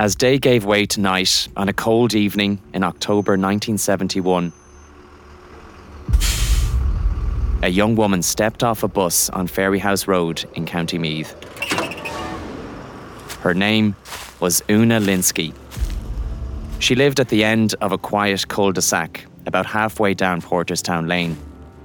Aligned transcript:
As 0.00 0.16
day 0.16 0.38
gave 0.38 0.64
way 0.64 0.86
to 0.86 0.98
night 0.98 1.46
on 1.58 1.68
a 1.68 1.74
cold 1.74 2.14
evening 2.14 2.58
in 2.72 2.82
October 2.82 3.32
1971, 3.32 4.50
a 7.62 7.68
young 7.68 7.96
woman 7.96 8.22
stepped 8.22 8.64
off 8.64 8.82
a 8.82 8.88
bus 8.88 9.28
on 9.28 9.46
Fairyhouse 9.46 10.06
Road 10.06 10.42
in 10.54 10.64
County 10.64 10.96
Meath. 10.96 11.34
Her 13.42 13.52
name 13.52 13.94
was 14.40 14.62
Una 14.70 15.00
Lynskey. 15.00 15.52
She 16.78 16.94
lived 16.94 17.20
at 17.20 17.28
the 17.28 17.44
end 17.44 17.74
of 17.82 17.92
a 17.92 17.98
quiet 17.98 18.48
cul 18.48 18.72
de 18.72 18.80
sac 18.80 19.26
about 19.44 19.66
halfway 19.66 20.14
down 20.14 20.40
Porterstown 20.40 21.08
Lane, 21.08 21.36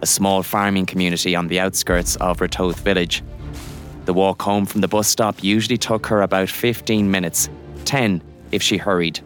a 0.01 0.07
small 0.07 0.41
farming 0.41 0.85
community 0.85 1.35
on 1.35 1.49
the 1.49 1.59
outskirts 1.59 2.15
of 2.15 2.37
Ratoath 2.37 2.79
village. 2.79 3.23
The 4.05 4.13
walk 4.13 4.41
home 4.41 4.65
from 4.65 4.79
the 4.79 4.87
bus 4.87 5.09
stop 5.09 5.43
usually 5.43 5.77
took 5.77 6.05
her 6.05 6.21
about 6.21 6.47
15 6.47 7.11
minutes, 7.11 7.49
10 7.85 8.21
if 8.51 8.61
she 8.61 8.77
hurried. 8.77 9.19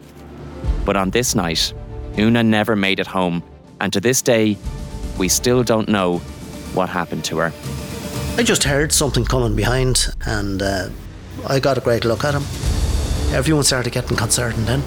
But 0.84 0.96
on 0.96 1.10
this 1.10 1.34
night, 1.34 1.72
Una 2.18 2.42
never 2.42 2.76
made 2.76 3.00
it 3.00 3.06
home, 3.06 3.42
and 3.80 3.92
to 3.92 4.00
this 4.00 4.22
day, 4.22 4.56
we 5.18 5.28
still 5.28 5.62
don't 5.62 5.88
know 5.88 6.18
what 6.74 6.88
happened 6.88 7.24
to 7.26 7.38
her. 7.38 7.52
I 8.36 8.42
just 8.42 8.64
heard 8.64 8.92
something 8.92 9.24
coming 9.24 9.56
behind, 9.56 10.08
and 10.26 10.62
uh, 10.62 10.88
I 11.48 11.60
got 11.60 11.78
a 11.78 11.80
great 11.80 12.04
look 12.04 12.24
at 12.24 12.34
him. 12.34 12.42
Everyone 13.34 13.64
started 13.64 13.92
getting 13.92 14.16
concerned 14.16 14.66
then. 14.66 14.82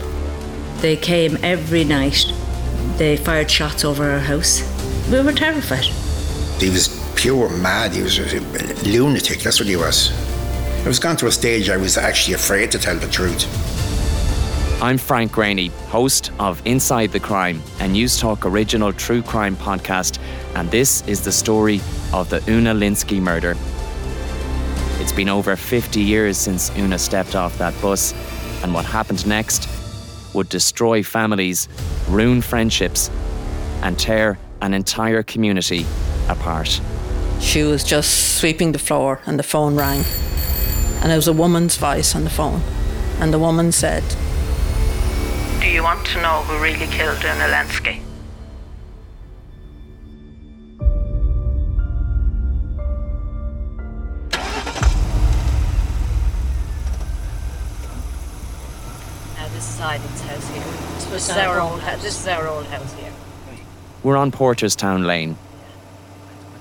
They 0.81 0.97
came 0.97 1.37
every 1.43 1.83
night. 1.83 2.25
They 2.97 3.15
fired 3.15 3.49
shots 3.49 3.85
over 3.85 4.09
our 4.09 4.19
house. 4.19 4.61
We 5.09 5.21
were 5.21 5.31
terrified. 5.31 5.85
He 6.59 6.69
was 6.69 6.89
pure 7.15 7.49
mad. 7.57 7.93
He 7.93 8.01
was 8.01 8.17
a 8.19 8.39
lunatic. 8.87 9.39
That's 9.39 9.59
what 9.59 9.69
he 9.69 9.75
was. 9.75 10.11
I 10.83 10.87
was 10.87 10.99
gone 10.99 11.15
to 11.17 11.27
a 11.27 11.31
stage 11.31 11.69
I 11.69 11.77
was 11.77 11.97
actually 11.97 12.33
afraid 12.33 12.69
to 12.71 12.77
tell 12.77 12.97
the 12.97 13.07
truth. 13.07 13.47
I'm 14.83 14.97
Frank 14.97 15.31
Greaney, 15.31 15.69
host 15.87 16.29
of 16.39 16.61
Inside 16.65 17.13
the 17.13 17.21
Crime, 17.21 17.63
a 17.79 17.83
Newstalk 17.83 18.43
original 18.43 18.91
true 18.91 19.21
crime 19.21 19.55
podcast, 19.55 20.19
and 20.55 20.69
this 20.71 21.01
is 21.07 21.23
the 21.23 21.31
story 21.31 21.79
of 22.11 22.29
the 22.29 22.43
Una 22.51 22.73
Lynskey 22.73 23.21
murder. 23.21 23.55
It's 24.99 25.13
been 25.13 25.29
over 25.29 25.55
50 25.55 26.01
years 26.01 26.37
since 26.37 26.69
Una 26.77 26.99
stepped 26.99 27.33
off 27.33 27.57
that 27.59 27.73
bus, 27.81 28.13
and 28.61 28.73
what 28.73 28.83
happened 28.83 29.25
next 29.25 29.69
would 30.33 30.49
destroy 30.49 31.01
families, 31.01 31.69
ruin 32.09 32.41
friendships, 32.41 33.09
and 33.83 33.97
tear 33.97 34.37
an 34.61 34.73
entire 34.73 35.23
community 35.23 35.85
apart. 36.27 36.81
She 37.39 37.63
was 37.63 37.85
just 37.85 38.37
sweeping 38.37 38.73
the 38.73 38.79
floor, 38.79 39.21
and 39.25 39.39
the 39.39 39.43
phone 39.43 39.77
rang. 39.77 40.03
And 41.03 41.11
it 41.11 41.15
was 41.15 41.27
a 41.27 41.33
woman's 41.33 41.75
voice 41.77 42.15
on 42.15 42.23
the 42.23 42.29
phone. 42.31 42.61
And 43.19 43.31
the 43.31 43.37
woman 43.37 43.71
said, 43.71 44.03
do 45.63 45.69
you 45.69 45.81
want 45.81 46.05
to 46.07 46.21
know 46.21 46.41
who 46.43 46.61
really 46.61 46.87
killed 46.87 47.23
Una 47.23 47.45
Lynskey? 47.45 48.01
Now 59.35 59.47
this 59.53 59.69
is 59.69 59.79
Ivan's 59.79 60.21
house 60.21 60.49
here. 60.49 60.63
This 61.11 61.29
is 61.29 61.37
our 61.37 61.61
old 61.61 61.79
house. 61.79 62.01
This 62.01 62.19
is 62.19 62.27
our 62.27 62.47
old 62.47 62.65
house 62.65 62.93
here. 62.95 63.13
We're 64.03 64.17
on 64.17 64.31
Porterstown 64.31 65.05
Lane. 65.05 65.37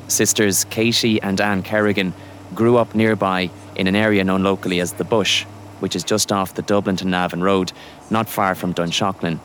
Sisters 0.07 0.65
Katie 0.67 1.21
and 1.21 1.41
Anne 1.41 1.65
Kerrigan 1.65 2.15
grew 2.55 2.77
up 2.77 2.95
nearby 2.95 3.51
in 3.77 3.87
an 3.87 3.97
area 3.97 4.25
known 4.25 4.43
locally 4.43 4.81
as 4.81 4.93
the 4.95 5.05
Bush 5.05 5.45
which 5.83 5.97
is 5.97 6.05
just 6.05 6.31
off 6.31 6.55
the 6.55 6.63
Dublin 6.63 6.95
to 6.99 7.05
Navan 7.05 7.43
Road, 7.43 7.73
not 8.09 8.29
far 8.29 8.55
from 8.55 8.73
Dunshaughlin. 8.73 9.41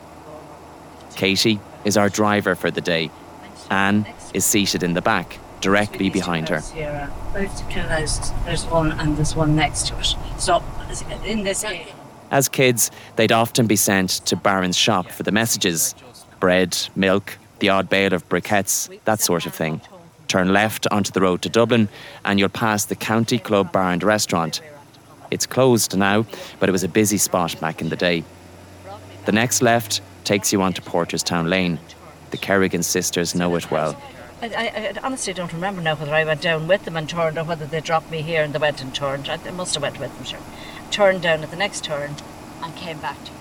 Katie 1.16 1.60
is 1.84 1.98
our 1.98 2.10
driver 2.10 2.54
for 2.54 2.70
the 2.70 2.80
day. 2.80 3.10
Anne 3.72 4.06
is 4.36 4.46
seated 4.46 4.84
in 4.84 4.94
the 4.94 5.02
back, 5.02 5.40
directly 5.62 6.12
behind 6.12 6.48
her. 6.50 6.62
Both 7.34 7.68
two 7.72 7.80
houses, 7.80 8.32
there's 8.46 8.66
one 8.66 8.92
and 8.92 9.18
there's 9.18 9.36
one 9.36 9.56
next 9.56 9.88
to 9.88 9.98
it. 9.98 10.16
So, 10.38 10.64
in 11.26 11.44
this. 11.44 11.66
As 12.30 12.48
kids, 12.48 12.92
they'd 13.16 13.32
often 13.32 13.66
be 13.66 13.76
sent 13.76 14.10
to 14.28 14.36
Baron's 14.36 14.78
shop 14.78 15.10
for 15.10 15.24
the 15.24 15.32
messages 15.32 15.96
bread, 16.40 16.78
milk, 16.96 17.40
the 17.58 17.70
odd 17.70 17.90
bale 17.90 18.14
of 18.14 18.30
briquettes, 18.30 18.96
that 19.06 19.20
sort 19.20 19.48
of 19.48 19.56
thing. 19.56 19.82
Turn 20.28 20.54
left 20.54 20.88
onto 20.92 21.12
the 21.12 21.22
road 21.22 21.42
to 21.44 21.50
Dublin, 21.50 21.90
and 22.26 22.40
you'll 22.40 22.50
pass 22.50 22.86
the 22.86 22.96
County 22.96 23.40
Club 23.40 23.72
Bar 23.72 23.92
and 23.92 24.04
Restaurant, 24.04 24.62
it's 25.30 25.46
closed 25.46 25.98
now, 25.98 26.26
but 26.60 26.70
it 26.70 26.72
was 26.72 26.84
a 26.84 26.88
busy 26.88 27.18
spot 27.18 27.60
back 27.60 27.82
in 27.82 27.90
the 27.90 27.96
day. 27.96 28.24
The 29.26 29.32
next 29.32 29.62
left 29.62 30.02
takes 30.24 30.54
you 30.54 30.62
onto 30.62 30.82
Porterstown 30.82 31.50
Lane. 31.50 31.80
The 32.32 32.38
Kerrigan 32.38 32.84
sisters 32.84 33.36
know 33.36 33.56
it 33.56 33.70
well. 33.70 34.00
I, 34.42 34.48
I, 34.48 34.52
I, 34.52 34.94
honestly 35.04 35.34
don't 35.34 35.52
remember 35.52 35.82
now 35.82 35.96
whether 35.96 36.14
I 36.14 36.24
went 36.24 36.42
down 36.42 36.68
with 36.68 36.86
them 36.86 36.96
and 36.96 37.10
turned 37.10 37.38
or 37.38 37.44
whether 37.44 37.66
they 37.66 37.82
dropped 37.82 38.12
me 38.12 38.22
here 38.22 38.44
and 38.44 38.54
they 38.54 38.60
went 38.60 38.82
and 38.82 38.94
turned. 38.94 39.28
I, 39.28 39.38
must 39.52 39.74
have 39.74 39.84
went 39.84 40.00
with 40.00 40.16
them, 40.16 40.26
sure. 40.26 40.40
Turned 40.92 41.24
down 41.24 41.44
at 41.44 41.50
the 41.50 41.58
next 41.58 41.84
turn 41.84 42.16
and 42.62 42.76
came 42.76 43.00
back 43.00 43.18
to 43.26 43.32
here. 43.32 43.40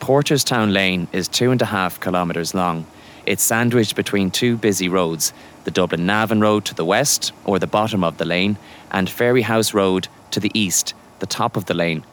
Porterstown 0.00 0.72
Lane 0.72 1.08
is 1.12 1.28
two 1.28 1.50
and 1.50 1.60
a 1.60 1.66
half 1.66 2.00
kilometres 2.00 2.54
long. 2.54 2.86
It's 3.26 3.42
sandwiched 3.42 3.96
between 3.96 4.30
two 4.30 4.56
busy 4.56 4.88
roads 4.88 5.32
the 5.64 5.70
Dublin 5.70 6.06
Navan 6.06 6.40
Road 6.40 6.64
to 6.66 6.74
the 6.74 6.84
west, 6.84 7.32
or 7.44 7.58
the 7.58 7.66
bottom 7.66 8.04
of 8.04 8.18
the 8.18 8.24
lane, 8.24 8.56
and 8.90 9.08
Fairyhouse 9.08 9.74
Road 9.74 10.08
to 10.30 10.40
the 10.40 10.50
east, 10.54 10.94
the 11.18 11.26
top 11.26 11.56
of 11.56 11.66
the 11.66 11.74
lane. 11.74 12.04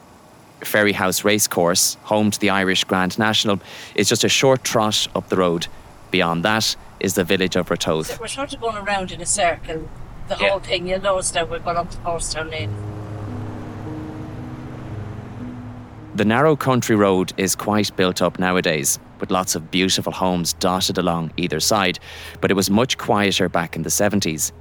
Fairyhouse 0.61 1.23
Racecourse, 1.23 1.95
home 2.03 2.31
to 2.31 2.39
the 2.39 2.49
Irish 2.49 2.83
Grand 2.83 3.17
National, 3.17 3.59
is 3.95 4.07
just 4.07 4.23
a 4.23 4.29
short 4.29 4.63
trot 4.63 5.07
up 5.15 5.29
the 5.29 5.37
road. 5.37 5.67
Beyond 6.11 6.43
that 6.43 6.75
is 6.99 7.15
the 7.15 7.23
village 7.23 7.55
of 7.55 7.69
Ratoath. 7.69 8.05
So 8.05 8.17
we're 8.19 8.27
sort 8.27 8.53
of 8.53 8.61
going 8.61 8.77
around 8.77 9.11
in 9.11 9.21
a 9.21 9.25
circle. 9.25 9.89
The 10.27 10.37
yeah. 10.39 10.49
whole 10.49 10.59
thing, 10.59 10.87
you'll 10.87 11.01
notice 11.01 11.31
that 11.31 11.49
we're 11.49 11.59
going 11.59 11.77
up 11.77 11.89
to 11.89 11.97
Porterstown 11.97 12.51
Lane. 12.51 12.73
The 16.13 16.25
narrow 16.25 16.55
country 16.55 16.95
road 16.95 17.33
is 17.37 17.55
quite 17.55 17.95
built 17.95 18.21
up 18.21 18.37
nowadays, 18.37 18.99
with 19.21 19.31
lots 19.31 19.55
of 19.55 19.71
beautiful 19.71 20.11
homes 20.11 20.53
dotted 20.53 20.97
along 20.97 21.31
either 21.37 21.59
side, 21.59 21.99
but 22.41 22.51
it 22.51 22.55
was 22.55 22.69
much 22.69 22.97
quieter 22.97 23.47
back 23.47 23.75
in 23.75 23.83
the 23.83 23.89
70s. 23.89 24.51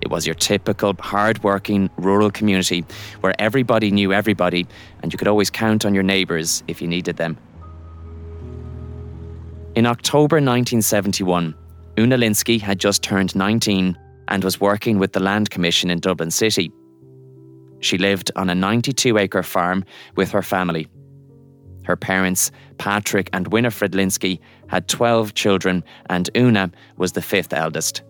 It 0.00 0.10
was 0.10 0.26
your 0.26 0.34
typical 0.34 0.94
hard-working 0.98 1.90
rural 1.98 2.30
community 2.30 2.84
where 3.20 3.34
everybody 3.38 3.90
knew 3.90 4.12
everybody 4.12 4.66
and 5.02 5.12
you 5.12 5.18
could 5.18 5.28
always 5.28 5.50
count 5.50 5.84
on 5.84 5.94
your 5.94 6.02
neighbours 6.02 6.64
if 6.66 6.80
you 6.80 6.88
needed 6.88 7.16
them. 7.16 7.36
In 9.76 9.86
October 9.86 10.36
1971, 10.36 11.54
Una 11.98 12.16
Lynskey 12.16 12.60
had 12.60 12.80
just 12.80 13.02
turned 13.02 13.36
19 13.36 13.96
and 14.28 14.44
was 14.44 14.60
working 14.60 14.98
with 14.98 15.12
the 15.12 15.20
Land 15.20 15.50
Commission 15.50 15.90
in 15.90 16.00
Dublin 16.00 16.30
City. 16.30 16.72
She 17.80 17.98
lived 17.98 18.30
on 18.36 18.48
a 18.50 18.54
92 18.54 19.18
acre 19.18 19.42
farm 19.42 19.84
with 20.16 20.30
her 20.30 20.42
family. 20.42 20.88
Her 21.84 21.96
parents, 21.96 22.50
Patrick 22.78 23.30
and 23.32 23.48
Winifred 23.48 23.92
Lynskey, 23.92 24.40
had 24.68 24.88
12 24.88 25.34
children, 25.34 25.82
and 26.08 26.30
Una 26.36 26.70
was 26.96 27.12
the 27.12 27.22
fifth 27.22 27.52
eldest. 27.52 28.02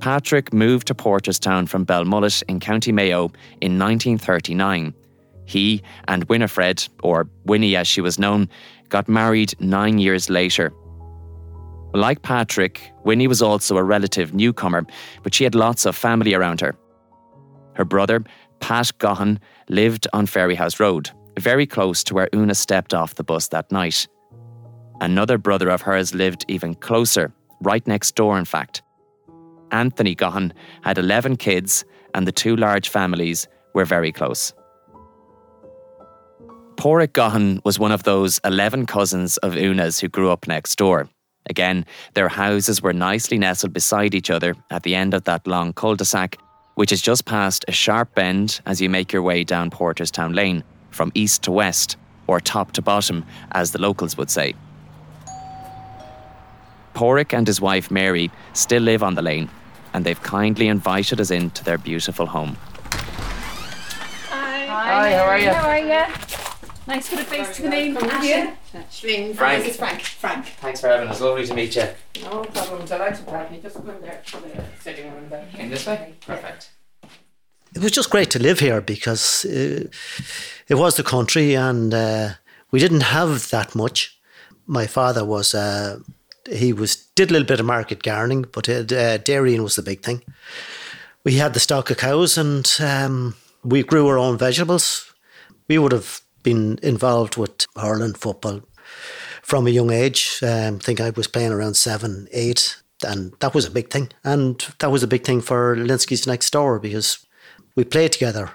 Patrick 0.00 0.52
moved 0.52 0.88
to 0.88 0.94
Porterstown 0.94 1.68
from 1.68 1.86
Belmullet 1.86 2.42
in 2.48 2.58
County 2.58 2.90
Mayo 2.90 3.30
in 3.60 3.78
1939. 3.78 4.92
He 5.44 5.82
and 6.08 6.24
Winifred, 6.24 6.88
or 7.02 7.28
Winnie 7.44 7.76
as 7.76 7.86
she 7.86 8.00
was 8.00 8.18
known, 8.18 8.48
got 8.88 9.08
married 9.08 9.54
nine 9.60 9.98
years 9.98 10.28
later. 10.28 10.72
Like 11.94 12.22
Patrick, 12.22 12.90
Winnie 13.04 13.28
was 13.28 13.42
also 13.42 13.76
a 13.76 13.84
relative 13.84 14.34
newcomer, 14.34 14.84
but 15.22 15.34
she 15.34 15.44
had 15.44 15.54
lots 15.54 15.86
of 15.86 15.94
family 15.94 16.34
around 16.34 16.60
her. 16.60 16.74
Her 17.74 17.84
brother, 17.84 18.24
Pat 18.60 18.92
Gaughan, 18.98 19.38
lived 19.68 20.08
on 20.12 20.26
Ferryhouse 20.26 20.80
Road, 20.80 21.10
very 21.38 21.66
close 21.66 22.04
to 22.04 22.14
where 22.14 22.28
Una 22.34 22.54
stepped 22.54 22.94
off 22.94 23.14
the 23.14 23.24
bus 23.24 23.48
that 23.48 23.70
night. 23.72 24.06
Another 25.00 25.38
brother 25.38 25.68
of 25.68 25.82
hers 25.82 26.14
lived 26.14 26.44
even 26.48 26.74
closer, 26.74 27.32
right 27.60 27.86
next 27.86 28.14
door, 28.14 28.38
in 28.38 28.44
fact. 28.44 28.82
Anthony 29.70 30.14
Gaughan 30.14 30.52
had 30.82 30.98
11 30.98 31.36
kids, 31.36 31.84
and 32.14 32.26
the 32.26 32.32
two 32.32 32.56
large 32.56 32.88
families 32.88 33.48
were 33.74 33.84
very 33.84 34.12
close. 34.12 34.52
Pádraig 36.76 37.12
Gaughan 37.12 37.64
was 37.64 37.78
one 37.78 37.92
of 37.92 38.02
those 38.02 38.40
11 38.44 38.86
cousins 38.86 39.36
of 39.38 39.56
Una's 39.56 40.00
who 40.00 40.08
grew 40.08 40.30
up 40.30 40.46
next 40.46 40.76
door. 40.76 41.08
Again, 41.48 41.84
their 42.14 42.28
houses 42.28 42.82
were 42.82 42.92
nicely 42.92 43.38
nestled 43.38 43.72
beside 43.72 44.14
each 44.14 44.30
other 44.30 44.54
at 44.70 44.82
the 44.82 44.94
end 44.94 45.14
of 45.14 45.24
that 45.24 45.46
long 45.46 45.72
cul 45.72 45.96
de 45.96 46.04
sac, 46.04 46.38
which 46.74 46.92
is 46.92 47.02
just 47.02 47.24
past 47.24 47.64
a 47.68 47.72
sharp 47.72 48.14
bend 48.14 48.60
as 48.66 48.80
you 48.80 48.88
make 48.88 49.12
your 49.12 49.22
way 49.22 49.44
down 49.44 49.70
Porterstown 49.70 50.34
Lane, 50.34 50.62
from 50.92 51.10
east 51.14 51.42
to 51.42 51.50
west, 51.50 51.96
or 52.26 52.40
top 52.40 52.72
to 52.72 52.82
bottom, 52.82 53.24
as 53.52 53.72
the 53.72 53.80
locals 53.80 54.16
would 54.16 54.30
say. 54.30 54.54
Pádraig 56.94 57.32
and 57.36 57.46
his 57.46 57.60
wife 57.60 57.90
Mary 57.90 58.30
still 58.52 58.82
live 58.82 59.02
on 59.02 59.14
the 59.14 59.22
lane, 59.22 59.48
and 59.94 60.04
they've 60.04 60.22
kindly 60.22 60.68
invited 60.68 61.20
us 61.20 61.30
into 61.30 61.64
their 61.64 61.78
beautiful 61.78 62.26
home. 62.26 62.56
Hi. 64.28 64.66
Hi, 64.66 65.12
how 65.14 65.24
are 65.24 65.38
you? 65.38 65.50
How 65.50 65.68
are 65.68 65.78
you? 65.78 66.14
Nice 66.86 67.08
put 67.08 67.20
a 67.20 67.24
face 67.24 67.56
to 67.56 67.62
the 67.62 67.68
name. 67.68 67.96
Ashton. 67.96 68.54
Shling. 68.90 69.34
Frank. 69.34 69.62
This 69.62 69.74
is 69.74 69.78
Frank. 69.78 70.02
Frank. 70.02 70.46
Thanks 70.60 70.80
for 70.80 70.88
having 70.88 71.08
us. 71.08 71.20
Lovely 71.20 71.46
to 71.46 71.54
meet 71.54 71.76
you. 71.76 71.88
No 72.22 72.44
problems. 72.44 72.90
I 72.90 72.96
like 72.98 73.16
to 73.18 73.22
party. 73.22 73.60
Just 73.62 73.84
go 73.84 73.92
in 73.92 74.00
there. 74.02 74.20
to 74.26 74.36
the 74.38 74.64
Sitting 74.80 75.12
room 75.14 75.28
there. 75.28 75.46
In 75.58 75.70
this 75.70 75.86
way? 75.86 76.14
Perfect. 76.20 76.70
It 77.74 77.82
was 77.82 77.92
just 77.92 78.10
great 78.10 78.30
to 78.30 78.38
live 78.38 78.60
here 78.60 78.80
because 78.80 79.46
uh, 79.46 79.84
it 80.68 80.74
was 80.74 80.96
the 80.96 81.02
country 81.02 81.54
and 81.54 81.94
uh, 81.94 82.30
we 82.70 82.78
didn't 82.78 83.02
have 83.02 83.48
that 83.50 83.74
much. 83.74 84.18
My 84.66 84.86
father 84.86 85.24
was 85.24 85.54
uh, 85.54 85.98
he 86.50 86.72
was 86.72 86.96
did 87.14 87.30
a 87.30 87.32
little 87.32 87.46
bit 87.46 87.60
of 87.60 87.66
market 87.66 88.02
gardening, 88.02 88.44
but 88.52 88.68
it, 88.68 88.92
uh, 88.92 89.18
dairying 89.18 89.62
was 89.62 89.76
the 89.76 89.82
big 89.82 90.02
thing. 90.02 90.22
We 91.24 91.34
had 91.34 91.54
the 91.54 91.60
stock 91.60 91.90
of 91.90 91.96
cows 91.96 92.36
and 92.36 92.70
um, 92.80 93.36
we 93.64 93.82
grew 93.82 94.06
our 94.08 94.18
own 94.18 94.36
vegetables. 94.36 95.12
We 95.68 95.78
would 95.78 95.92
have 95.92 96.20
been 96.42 96.78
involved 96.82 97.36
with 97.36 97.66
hurling, 97.76 98.14
football 98.14 98.60
from 99.42 99.66
a 99.66 99.70
young 99.70 99.90
age. 99.92 100.40
Um, 100.42 100.76
I 100.76 100.78
think 100.78 101.00
I 101.00 101.10
was 101.10 101.26
playing 101.26 101.52
around 101.52 101.74
seven, 101.74 102.28
eight, 102.32 102.76
and 103.06 103.32
that 103.40 103.54
was 103.54 103.64
a 103.64 103.70
big 103.70 103.88
thing. 103.90 104.10
And 104.24 104.60
that 104.80 104.90
was 104.90 105.02
a 105.02 105.08
big 105.08 105.24
thing 105.24 105.40
for 105.40 105.76
Lynskey's 105.76 106.26
next 106.26 106.50
door 106.50 106.78
because 106.78 107.24
we 107.74 107.84
played 107.84 108.12
together. 108.12 108.50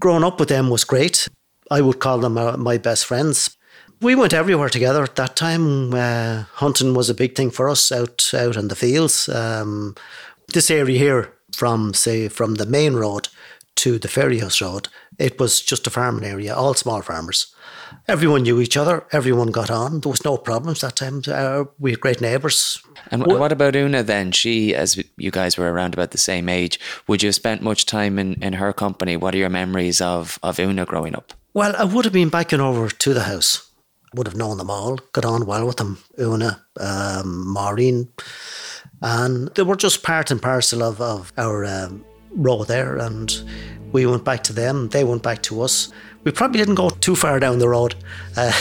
Growing 0.00 0.24
up 0.24 0.38
with 0.38 0.48
them 0.48 0.70
was 0.70 0.84
great. 0.84 1.28
I 1.70 1.80
would 1.80 1.98
call 1.98 2.18
them 2.18 2.38
uh, 2.38 2.56
my 2.56 2.78
best 2.78 3.06
friends. 3.06 3.56
We 4.00 4.14
went 4.14 4.32
everywhere 4.32 4.70
together 4.70 5.02
at 5.02 5.16
that 5.16 5.36
time. 5.36 5.92
Uh, 5.92 6.44
hunting 6.54 6.94
was 6.94 7.10
a 7.10 7.14
big 7.14 7.36
thing 7.36 7.50
for 7.50 7.68
us 7.68 7.92
out 7.92 8.32
out 8.34 8.56
in 8.56 8.68
the 8.68 8.76
fields. 8.76 9.28
Um, 9.28 9.94
this 10.52 10.70
area 10.70 10.98
here, 10.98 11.32
from 11.54 11.94
say 11.94 12.28
from 12.28 12.54
the 12.54 12.66
main 12.66 12.94
road 12.94 13.28
to 13.76 13.98
the 13.98 14.08
Fairyhouse 14.08 14.60
Road, 14.60 14.88
it 15.18 15.38
was 15.38 15.60
just 15.60 15.86
a 15.86 15.90
farming 15.90 16.24
area, 16.24 16.54
all 16.54 16.74
small 16.74 17.02
farmers. 17.02 17.54
Everyone 18.10 18.42
knew 18.42 18.60
each 18.60 18.76
other. 18.76 19.06
Everyone 19.12 19.52
got 19.52 19.70
on. 19.70 20.00
There 20.00 20.10
was 20.10 20.24
no 20.24 20.36
problems 20.36 20.80
that 20.80 20.96
time. 20.96 21.22
Uh, 21.28 21.66
we 21.78 21.92
had 21.92 22.00
great 22.00 22.20
neighbours. 22.20 22.82
And 23.12 23.22
wh- 23.22 23.38
what 23.38 23.52
about 23.52 23.76
Una 23.76 24.02
then? 24.02 24.32
She, 24.32 24.74
as 24.74 25.00
you 25.16 25.30
guys 25.30 25.56
were 25.56 25.72
around 25.72 25.94
about 25.94 26.10
the 26.10 26.18
same 26.18 26.48
age, 26.48 26.80
would 27.06 27.22
you 27.22 27.28
have 27.28 27.36
spent 27.36 27.62
much 27.62 27.86
time 27.86 28.18
in, 28.18 28.34
in 28.42 28.54
her 28.54 28.72
company? 28.72 29.16
What 29.16 29.32
are 29.32 29.38
your 29.38 29.48
memories 29.48 30.00
of, 30.00 30.40
of 30.42 30.58
Una 30.58 30.84
growing 30.84 31.14
up? 31.14 31.34
Well, 31.54 31.72
I 31.78 31.84
would 31.84 32.04
have 32.04 32.12
been 32.12 32.30
backing 32.30 32.60
over 32.60 32.88
to 32.88 33.14
the 33.14 33.22
house. 33.22 33.70
Would 34.14 34.26
have 34.26 34.36
known 34.36 34.58
them 34.58 34.70
all. 34.70 34.96
Got 35.12 35.24
on 35.24 35.46
well 35.46 35.64
with 35.64 35.76
them. 35.76 35.98
Una, 36.18 36.64
um, 36.80 37.46
Maureen, 37.46 38.08
and 39.00 39.54
they 39.54 39.62
were 39.62 39.76
just 39.76 40.02
part 40.02 40.32
and 40.32 40.42
parcel 40.42 40.82
of, 40.82 41.00
of 41.00 41.32
our 41.38 41.64
um, 41.64 42.04
row 42.30 42.64
there. 42.64 42.96
And 42.96 43.32
we 43.92 44.06
went 44.06 44.24
back 44.24 44.42
to 44.44 44.52
them. 44.52 44.88
They 44.88 45.04
went 45.04 45.22
back 45.22 45.42
to 45.44 45.62
us. 45.62 45.92
We 46.24 46.32
probably 46.32 46.58
didn't 46.58 46.74
go 46.74 46.90
too 46.90 47.16
far 47.16 47.40
down 47.40 47.58
the 47.58 47.68
road. 47.68 47.94
Uh, 48.36 48.52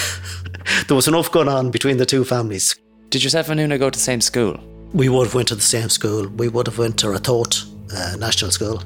there 0.87 0.95
was 0.95 1.07
enough 1.07 1.31
going 1.31 1.47
on 1.47 1.71
between 1.71 1.97
the 1.97 2.05
two 2.05 2.23
families. 2.23 2.75
Did 3.09 3.23
yourself 3.23 3.49
and 3.49 3.59
Una 3.59 3.77
go 3.77 3.89
to 3.89 3.97
the 3.97 4.03
same 4.03 4.21
school? 4.21 4.59
We 4.93 5.09
would 5.09 5.27
have 5.27 5.35
went 5.35 5.47
to 5.49 5.55
the 5.55 5.61
same 5.61 5.89
school. 5.89 6.27
We 6.27 6.47
would 6.47 6.67
have 6.67 6.77
went 6.77 6.97
to 6.99 7.07
Ratoath 7.07 7.67
uh, 7.93 8.15
National 8.17 8.51
School. 8.51 8.83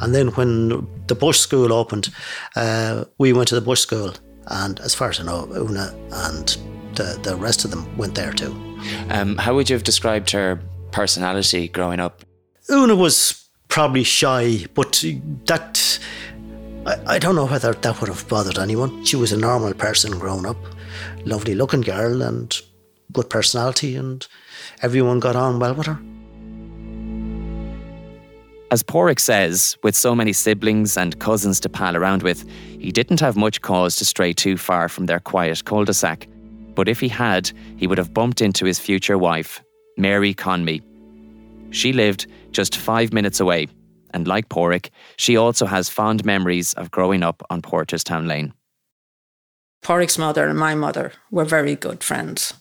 And 0.00 0.14
then 0.14 0.28
when 0.28 0.86
the 1.06 1.14
Bush 1.14 1.38
School 1.38 1.72
opened, 1.72 2.10
uh, 2.56 3.04
we 3.18 3.32
went 3.32 3.48
to 3.48 3.54
the 3.54 3.60
Bush 3.60 3.80
School. 3.80 4.12
And 4.48 4.80
as 4.80 4.94
far 4.94 5.10
as 5.10 5.20
I 5.20 5.24
know, 5.24 5.48
Una 5.54 5.94
and 6.12 6.56
the, 6.94 7.18
the 7.22 7.36
rest 7.36 7.64
of 7.64 7.70
them 7.70 7.96
went 7.96 8.14
there 8.14 8.32
too. 8.32 8.52
Um, 9.10 9.36
how 9.36 9.54
would 9.54 9.70
you 9.70 9.74
have 9.74 9.84
described 9.84 10.30
her 10.30 10.60
personality 10.90 11.68
growing 11.68 12.00
up? 12.00 12.24
Una 12.70 12.94
was 12.94 13.43
probably 13.74 14.04
shy, 14.04 14.64
but 14.74 15.04
that 15.46 15.98
I, 16.86 17.18
don't 17.18 17.34
know 17.34 17.46
whether 17.46 17.72
that 17.72 18.00
would 18.00 18.08
have 18.08 18.28
bothered 18.28 18.56
anyone. 18.56 19.04
She 19.04 19.16
was 19.16 19.32
a 19.32 19.36
normal 19.36 19.74
person 19.74 20.16
growing 20.16 20.46
up, 20.46 20.56
lovely 21.24 21.56
looking 21.56 21.80
girl 21.80 22.22
and 22.22 22.56
good 23.12 23.28
personality, 23.28 23.96
and 23.96 24.24
everyone 24.80 25.18
got 25.18 25.34
on 25.34 25.58
well 25.58 25.74
with 25.74 25.88
her. 25.88 25.98
As 28.70 28.84
Pádraig 28.84 29.18
says, 29.18 29.76
with 29.82 29.96
so 29.96 30.14
many 30.14 30.32
siblings 30.32 30.96
and 30.96 31.18
cousins 31.18 31.58
to 31.58 31.68
pal 31.68 31.96
around 31.96 32.22
with, 32.22 32.48
he 32.78 32.92
didn't 32.92 33.18
have 33.18 33.36
much 33.36 33.60
cause 33.60 33.96
to 33.96 34.04
stray 34.04 34.32
too 34.32 34.56
far 34.56 34.88
from 34.88 35.06
their 35.06 35.18
quiet 35.18 35.64
cul 35.64 35.84
de 35.84 35.94
sac. 35.94 36.28
But 36.76 36.88
if 36.88 37.00
he 37.00 37.08
had, 37.08 37.50
he 37.76 37.88
would 37.88 37.98
have 37.98 38.14
bumped 38.14 38.40
into 38.40 38.66
his 38.66 38.78
future 38.78 39.18
wife, 39.18 39.64
Mary 39.96 40.32
Conmee. 40.32 40.80
She 41.74 41.92
lived 41.92 42.26
just 42.52 42.76
five 42.76 43.12
minutes 43.12 43.40
away, 43.40 43.68
and 44.12 44.28
like 44.28 44.48
Pádraig, 44.48 44.90
she 45.16 45.36
also 45.36 45.66
has 45.66 45.88
fond 45.88 46.24
memories 46.24 46.72
of 46.74 46.90
growing 46.90 47.22
up 47.22 47.42
on 47.50 47.62
Porterstown 47.62 48.28
Lane. 48.28 48.54
Pádraig's 49.84 50.16
mother 50.16 50.46
and 50.46 50.58
my 50.58 50.74
mother 50.74 51.12
were 51.30 51.44
very 51.44 51.74
good 51.74 52.02
friends. 52.02 52.54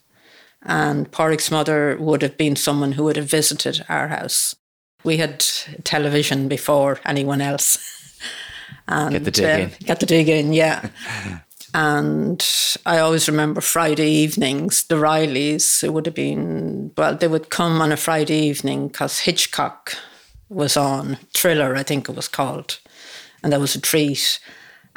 And 0.64 1.12
Pádraig's 1.12 1.52
mother 1.52 1.96
would 2.00 2.22
have 2.22 2.38
been 2.38 2.56
someone 2.56 2.94
who 2.94 3.04
would 3.04 3.16
have 3.16 3.30
visited 3.30 3.86
our 3.88 4.08
house. 4.08 4.56
We 5.04 5.18
had 5.18 5.40
television 5.84 6.48
before 6.48 7.00
anyone 7.06 7.42
else. 7.42 7.78
and, 8.88 9.12
Get 9.14 9.26
the 9.26 9.32
dig 9.32 9.46
uh, 9.46 9.64
in. 9.64 9.72
Get 9.86 10.00
the 10.00 10.06
dig 10.06 10.28
in, 10.28 10.54
yeah. 10.54 10.90
and 11.74 12.46
I 12.86 13.00
always 13.00 13.28
remember 13.28 13.62
Friday 13.62 14.10
evenings, 14.10 14.84
the 14.84 14.96
Rileys, 14.96 15.84
it 15.84 15.92
would 15.92 16.06
have 16.06 16.16
been, 16.16 16.92
well, 16.96 17.16
they 17.16 17.28
would 17.28 17.50
come 17.50 17.82
on 17.82 17.92
a 17.92 17.98
Friday 17.98 18.38
evening 18.38 18.90
because 18.90 19.20
Hitchcock 19.20 19.96
was 20.50 20.78
on, 20.78 21.18
Thriller, 21.34 21.76
I 21.76 21.84
think 21.84 22.08
it 22.08 22.16
was 22.16 22.28
called. 22.28 22.80
And 23.42 23.52
that 23.52 23.60
was 23.60 23.76
a 23.76 23.82
treat. 23.82 24.40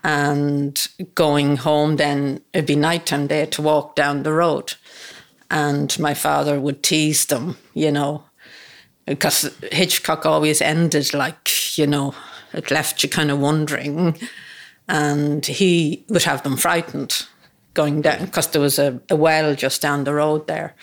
And 0.05 0.87
going 1.14 1.56
home 1.56 1.96
then, 1.96 2.43
it'd 2.52 2.67
be 2.67 2.76
nighttime, 2.76 3.28
they 3.28 3.40
had 3.40 3.52
to 3.52 3.62
walk 3.62 3.96
down 3.96 4.23
the 4.23 4.32
road. 4.32 4.75
And 5.50 5.99
my 5.99 6.12
father 6.12 6.61
would 6.61 6.82
tease 6.82 7.26
them, 7.26 7.56
you 7.73 7.90
know, 7.90 8.25
because 9.06 9.50
Hitchcock 9.73 10.26
always 10.26 10.61
ended 10.61 11.14
like, 11.14 11.78
you 11.78 11.87
know, 11.87 12.14
it 12.52 12.70
left 12.70 13.02
you 13.02 13.08
kind 13.08 13.31
of 13.31 13.38
wondering. 13.38 14.19
And 14.88 15.44
he 15.44 16.04
would 16.08 16.22
have 16.22 16.42
them 16.42 16.56
frightened 16.56 17.26
going 17.74 18.02
down 18.02 18.24
because 18.24 18.48
there 18.48 18.60
was 18.60 18.78
a, 18.78 19.00
a 19.10 19.16
well 19.16 19.54
just 19.54 19.82
down 19.82 20.04
the 20.04 20.14
road 20.14 20.46
there. 20.46 20.74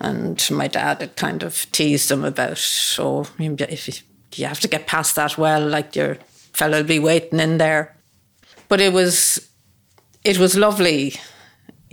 And 0.00 0.44
my 0.50 0.66
dad 0.68 1.00
had 1.00 1.16
kind 1.16 1.42
of 1.42 1.70
teased 1.72 2.08
them 2.08 2.24
about, 2.24 2.50
oh, 2.50 2.54
so 2.54 3.26
if 3.38 3.88
you, 3.88 3.94
you 4.34 4.46
have 4.46 4.60
to 4.60 4.68
get 4.68 4.86
past 4.86 5.14
that 5.16 5.38
well, 5.38 5.66
like 5.66 5.94
your 5.94 6.16
fellow 6.52 6.78
will 6.78 6.88
be 6.88 6.98
waiting 6.98 7.40
in 7.40 7.58
there. 7.58 7.96
But 8.68 8.80
it 8.80 8.92
was, 8.92 9.48
it 10.24 10.38
was 10.38 10.56
lovely, 10.56 11.14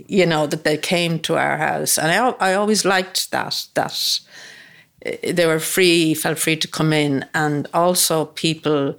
you 0.06 0.26
know, 0.26 0.46
that 0.46 0.64
they 0.64 0.76
came 0.76 1.18
to 1.20 1.36
our 1.36 1.58
house, 1.58 1.98
and 1.98 2.10
I, 2.10 2.50
I 2.50 2.54
always 2.54 2.84
liked 2.84 3.30
that. 3.30 3.66
That 3.74 4.20
eh, 5.02 5.32
they 5.32 5.46
were 5.46 5.60
free, 5.60 6.14
felt 6.14 6.38
free 6.38 6.56
to 6.56 6.68
come 6.68 6.92
in, 6.92 7.26
and 7.34 7.68
also 7.72 8.26
people, 8.26 8.96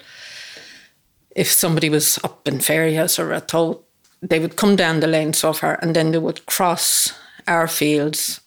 if 1.35 1.51
somebody 1.51 1.89
was 1.89 2.19
up 2.23 2.47
in 2.47 2.59
House 2.59 3.19
or 3.19 3.41
all, 3.53 3.83
they 4.21 4.39
would 4.39 4.55
come 4.55 4.75
down 4.75 4.99
the 4.99 5.07
lane 5.07 5.33
so 5.33 5.53
far, 5.53 5.79
and 5.81 5.95
then 5.95 6.11
they 6.11 6.17
would 6.17 6.45
cross 6.45 7.13
our 7.47 7.67
fields 7.67 8.39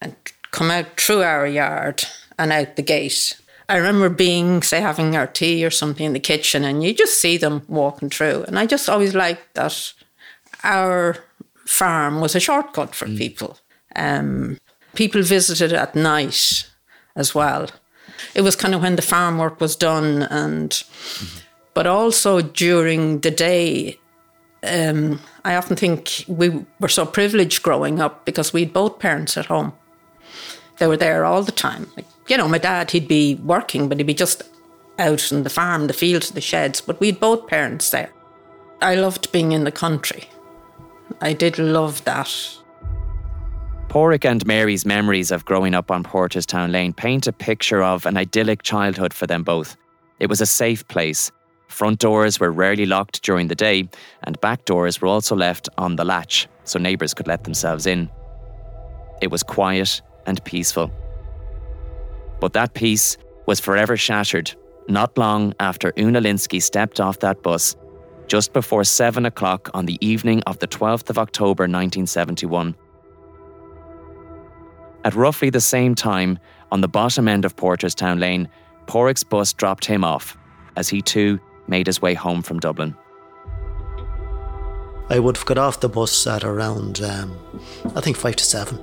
and 0.00 0.14
come 0.50 0.70
out 0.70 1.00
through 1.00 1.22
our 1.22 1.46
yard 1.46 2.04
and 2.38 2.52
out 2.52 2.76
the 2.76 2.82
gate. 2.82 3.40
I 3.68 3.76
remember 3.76 4.08
being, 4.08 4.62
say, 4.62 4.80
having 4.80 5.16
our 5.16 5.26
tea 5.26 5.64
or 5.64 5.70
something 5.70 6.06
in 6.06 6.12
the 6.12 6.20
kitchen, 6.20 6.64
and 6.64 6.84
you 6.84 6.94
just 6.94 7.20
see 7.20 7.36
them 7.36 7.62
walking 7.66 8.10
through. 8.10 8.44
And 8.44 8.58
I 8.58 8.66
just 8.66 8.88
always 8.88 9.14
liked 9.14 9.54
that 9.54 9.92
our 10.62 11.16
farm 11.64 12.20
was 12.20 12.36
a 12.36 12.40
shortcut 12.40 12.94
for 12.94 13.06
people. 13.06 13.58
Um, 13.96 14.58
people 14.94 15.22
visited 15.22 15.72
at 15.72 15.96
night 15.96 16.70
as 17.16 17.34
well. 17.34 17.68
It 18.34 18.42
was 18.42 18.54
kind 18.54 18.74
of 18.74 18.82
when 18.82 18.96
the 18.96 19.02
farm 19.02 19.38
work 19.38 19.60
was 19.60 19.74
done, 19.74 20.22
and 20.22 20.82
but 21.76 21.86
also 21.86 22.40
during 22.40 23.20
the 23.20 23.30
day. 23.30 24.00
Um, 24.62 25.20
I 25.44 25.56
often 25.56 25.76
think 25.76 26.24
we 26.26 26.64
were 26.80 26.88
so 26.88 27.04
privileged 27.04 27.62
growing 27.62 28.00
up 28.00 28.24
because 28.24 28.50
we 28.54 28.62
had 28.62 28.72
both 28.72 28.98
parents 28.98 29.36
at 29.36 29.44
home. 29.44 29.74
They 30.78 30.86
were 30.86 30.96
there 30.96 31.26
all 31.26 31.42
the 31.42 31.52
time. 31.52 31.90
Like, 31.94 32.06
you 32.28 32.38
know, 32.38 32.48
my 32.48 32.56
dad, 32.56 32.92
he'd 32.92 33.06
be 33.06 33.34
working, 33.34 33.90
but 33.90 33.98
he'd 33.98 34.06
be 34.06 34.14
just 34.14 34.42
out 34.98 35.30
in 35.30 35.42
the 35.42 35.50
farm, 35.50 35.86
the 35.86 35.92
fields, 35.92 36.30
the 36.30 36.40
sheds. 36.40 36.80
But 36.80 36.98
we 36.98 37.08
had 37.08 37.20
both 37.20 37.46
parents 37.46 37.90
there. 37.90 38.10
I 38.80 38.94
loved 38.94 39.30
being 39.30 39.52
in 39.52 39.64
the 39.64 39.70
country. 39.70 40.30
I 41.20 41.34
did 41.34 41.58
love 41.58 42.02
that. 42.04 42.34
Pádraig 43.88 44.24
and 44.24 44.46
Mary's 44.46 44.86
memories 44.86 45.30
of 45.30 45.44
growing 45.44 45.74
up 45.74 45.90
on 45.90 46.04
Porterstown 46.04 46.72
Lane 46.72 46.94
paint 46.94 47.26
a 47.26 47.32
picture 47.34 47.82
of 47.82 48.06
an 48.06 48.16
idyllic 48.16 48.62
childhood 48.62 49.12
for 49.12 49.26
them 49.26 49.42
both. 49.42 49.76
It 50.20 50.30
was 50.30 50.40
a 50.40 50.46
safe 50.46 50.88
place. 50.88 51.30
Front 51.76 51.98
doors 51.98 52.40
were 52.40 52.52
rarely 52.52 52.86
locked 52.86 53.22
during 53.22 53.48
the 53.48 53.54
day, 53.54 53.86
and 54.22 54.40
back 54.40 54.64
doors 54.64 55.02
were 55.02 55.08
also 55.08 55.36
left 55.36 55.68
on 55.76 55.94
the 55.94 56.06
latch 56.06 56.48
so 56.64 56.78
neighbours 56.78 57.12
could 57.12 57.26
let 57.26 57.44
themselves 57.44 57.86
in. 57.86 58.08
It 59.20 59.30
was 59.30 59.42
quiet 59.42 60.00
and 60.24 60.42
peaceful. 60.44 60.90
But 62.40 62.54
that 62.54 62.72
peace 62.72 63.18
was 63.44 63.60
forever 63.60 63.94
shattered 63.94 64.54
not 64.88 65.18
long 65.18 65.52
after 65.60 65.92
Una 65.98 66.18
Lynskey 66.18 66.62
stepped 66.62 66.98
off 66.98 67.18
that 67.18 67.42
bus 67.42 67.76
just 68.26 68.54
before 68.54 68.82
7 68.82 69.26
o'clock 69.26 69.68
on 69.74 69.84
the 69.84 69.98
evening 70.00 70.42
of 70.44 70.58
the 70.60 70.68
12th 70.68 71.10
of 71.10 71.18
October 71.18 71.64
1971. 71.64 72.74
At 75.04 75.14
roughly 75.14 75.50
the 75.50 75.60
same 75.60 75.94
time, 75.94 76.38
on 76.72 76.80
the 76.80 76.88
bottom 76.88 77.28
end 77.28 77.44
of 77.44 77.54
Porterstown 77.54 78.18
Lane, 78.18 78.48
Pádraig's 78.86 79.24
bus 79.24 79.52
dropped 79.52 79.84
him 79.84 80.04
off 80.04 80.38
as 80.74 80.88
he 80.88 81.02
too 81.02 81.38
made 81.68 81.86
his 81.86 82.02
way 82.02 82.14
home 82.14 82.42
from 82.42 82.60
Dublin. 82.60 82.96
I 85.08 85.18
would 85.18 85.36
have 85.36 85.46
got 85.46 85.58
off 85.58 85.80
the 85.80 85.88
bus 85.88 86.26
at 86.26 86.42
around, 86.42 87.00
um, 87.00 87.38
I 87.94 88.00
think, 88.00 88.16
five 88.16 88.36
to 88.36 88.44
seven. 88.44 88.76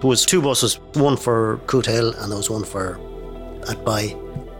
There 0.00 0.08
was 0.08 0.26
two 0.26 0.42
buses, 0.42 0.80
one 0.94 1.16
for 1.16 1.58
Cootehill 1.66 2.20
and 2.20 2.30
there 2.30 2.36
was 2.36 2.50
one 2.50 2.64
for 2.64 2.98
Athboy. 3.62 4.18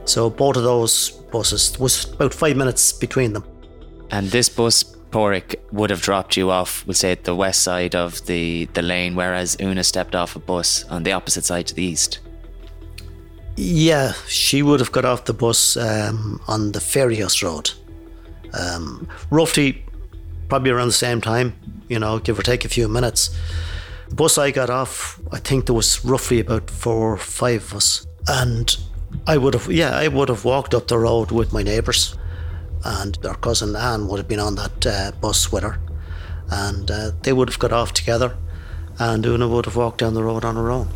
So 0.09 0.31
both 0.31 0.57
of 0.57 0.63
those 0.63 1.11
buses 1.11 1.77
was 1.79 2.13
about 2.13 2.33
five 2.33 2.57
minutes 2.57 2.93
between 2.93 3.33
them. 3.33 3.45
And 4.11 4.29
this 4.29 4.49
bus, 4.49 4.85
Pádraig, 5.11 5.57
would 5.73 5.91
have 5.91 6.03
dropped 6.03 6.37
you 6.37 6.51
off, 6.51 6.87
we'll 6.87 6.95
say, 6.95 7.13
at 7.13 7.25
the 7.25 7.35
west 7.35 7.63
side 7.63 7.97
of 7.97 8.25
the, 8.27 8.67
the 8.75 8.83
lane, 8.83 9.17
whereas 9.17 9.57
Una 9.61 9.83
stepped 9.83 10.15
off 10.15 10.37
a 10.37 10.39
bus 10.39 10.85
on 10.85 11.03
the 11.03 11.13
opposite 11.13 11.45
side 11.45 11.67
to 11.69 11.75
the 11.75 11.83
east. 11.83 12.21
Yeah, 13.57 14.13
she 14.27 14.63
would 14.63 14.81
have 14.81 14.93
got 14.93 15.05
off 15.05 15.27
the 15.27 15.35
bus 15.35 15.77
um, 15.77 16.41
on 16.49 16.73
the 16.73 16.79
Fairyhouse 16.79 17.43
Road. 17.43 17.71
Um, 18.59 19.09
roughly, 19.31 19.85
probably 20.49 20.71
around 20.71 20.89
the 20.89 20.93
same 20.93 21.21
time, 21.21 21.55
you 21.89 21.99
know, 21.99 22.19
give 22.19 22.39
or 22.39 22.43
take 22.43 22.65
a 22.65 22.69
few 22.69 22.89
minutes. 22.89 23.37
The 24.09 24.15
bus 24.15 24.39
I 24.39 24.51
got 24.51 24.71
off, 24.71 25.21
I 25.31 25.39
think 25.39 25.67
there 25.67 25.75
was 25.75 26.05
roughly 26.05 26.41
about 26.41 26.71
four 26.71 27.13
or 27.13 27.17
five 27.19 27.63
of 27.63 27.75
us. 27.75 28.07
And 28.27 28.77
I 29.27 29.37
would 29.37 29.55
have, 29.55 29.71
yeah, 29.71 29.97
I 29.97 30.09
would 30.09 30.29
have 30.29 30.45
walked 30.45 30.75
up 30.75 30.89
the 30.89 30.99
road 30.99 31.31
with 31.31 31.53
my 31.53 31.63
neighbours. 31.63 32.17
And 32.85 33.19
our 33.25 33.37
cousin 33.37 33.77
Anne 33.77 34.09
would 34.09 34.19
have 34.19 34.29
been 34.29 34.41
on 34.41 34.55
that 34.57 34.87
uh, 34.87 35.13
bus 35.21 35.53
with 35.53 35.63
her. 35.63 35.79
And 36.51 36.91
uh, 36.91 37.13
they 37.23 37.33
would 37.33 37.49
have 37.49 37.59
got 37.59 37.73
off 37.73 37.93
together. 37.93 38.37
And 38.99 39.25
Una 39.25 39.47
would 39.49 39.67
have 39.67 39.77
walked 39.77 39.99
down 39.99 40.15
the 40.15 40.23
road 40.23 40.45
on 40.45 40.57
her 40.57 40.71
own. 40.71 40.89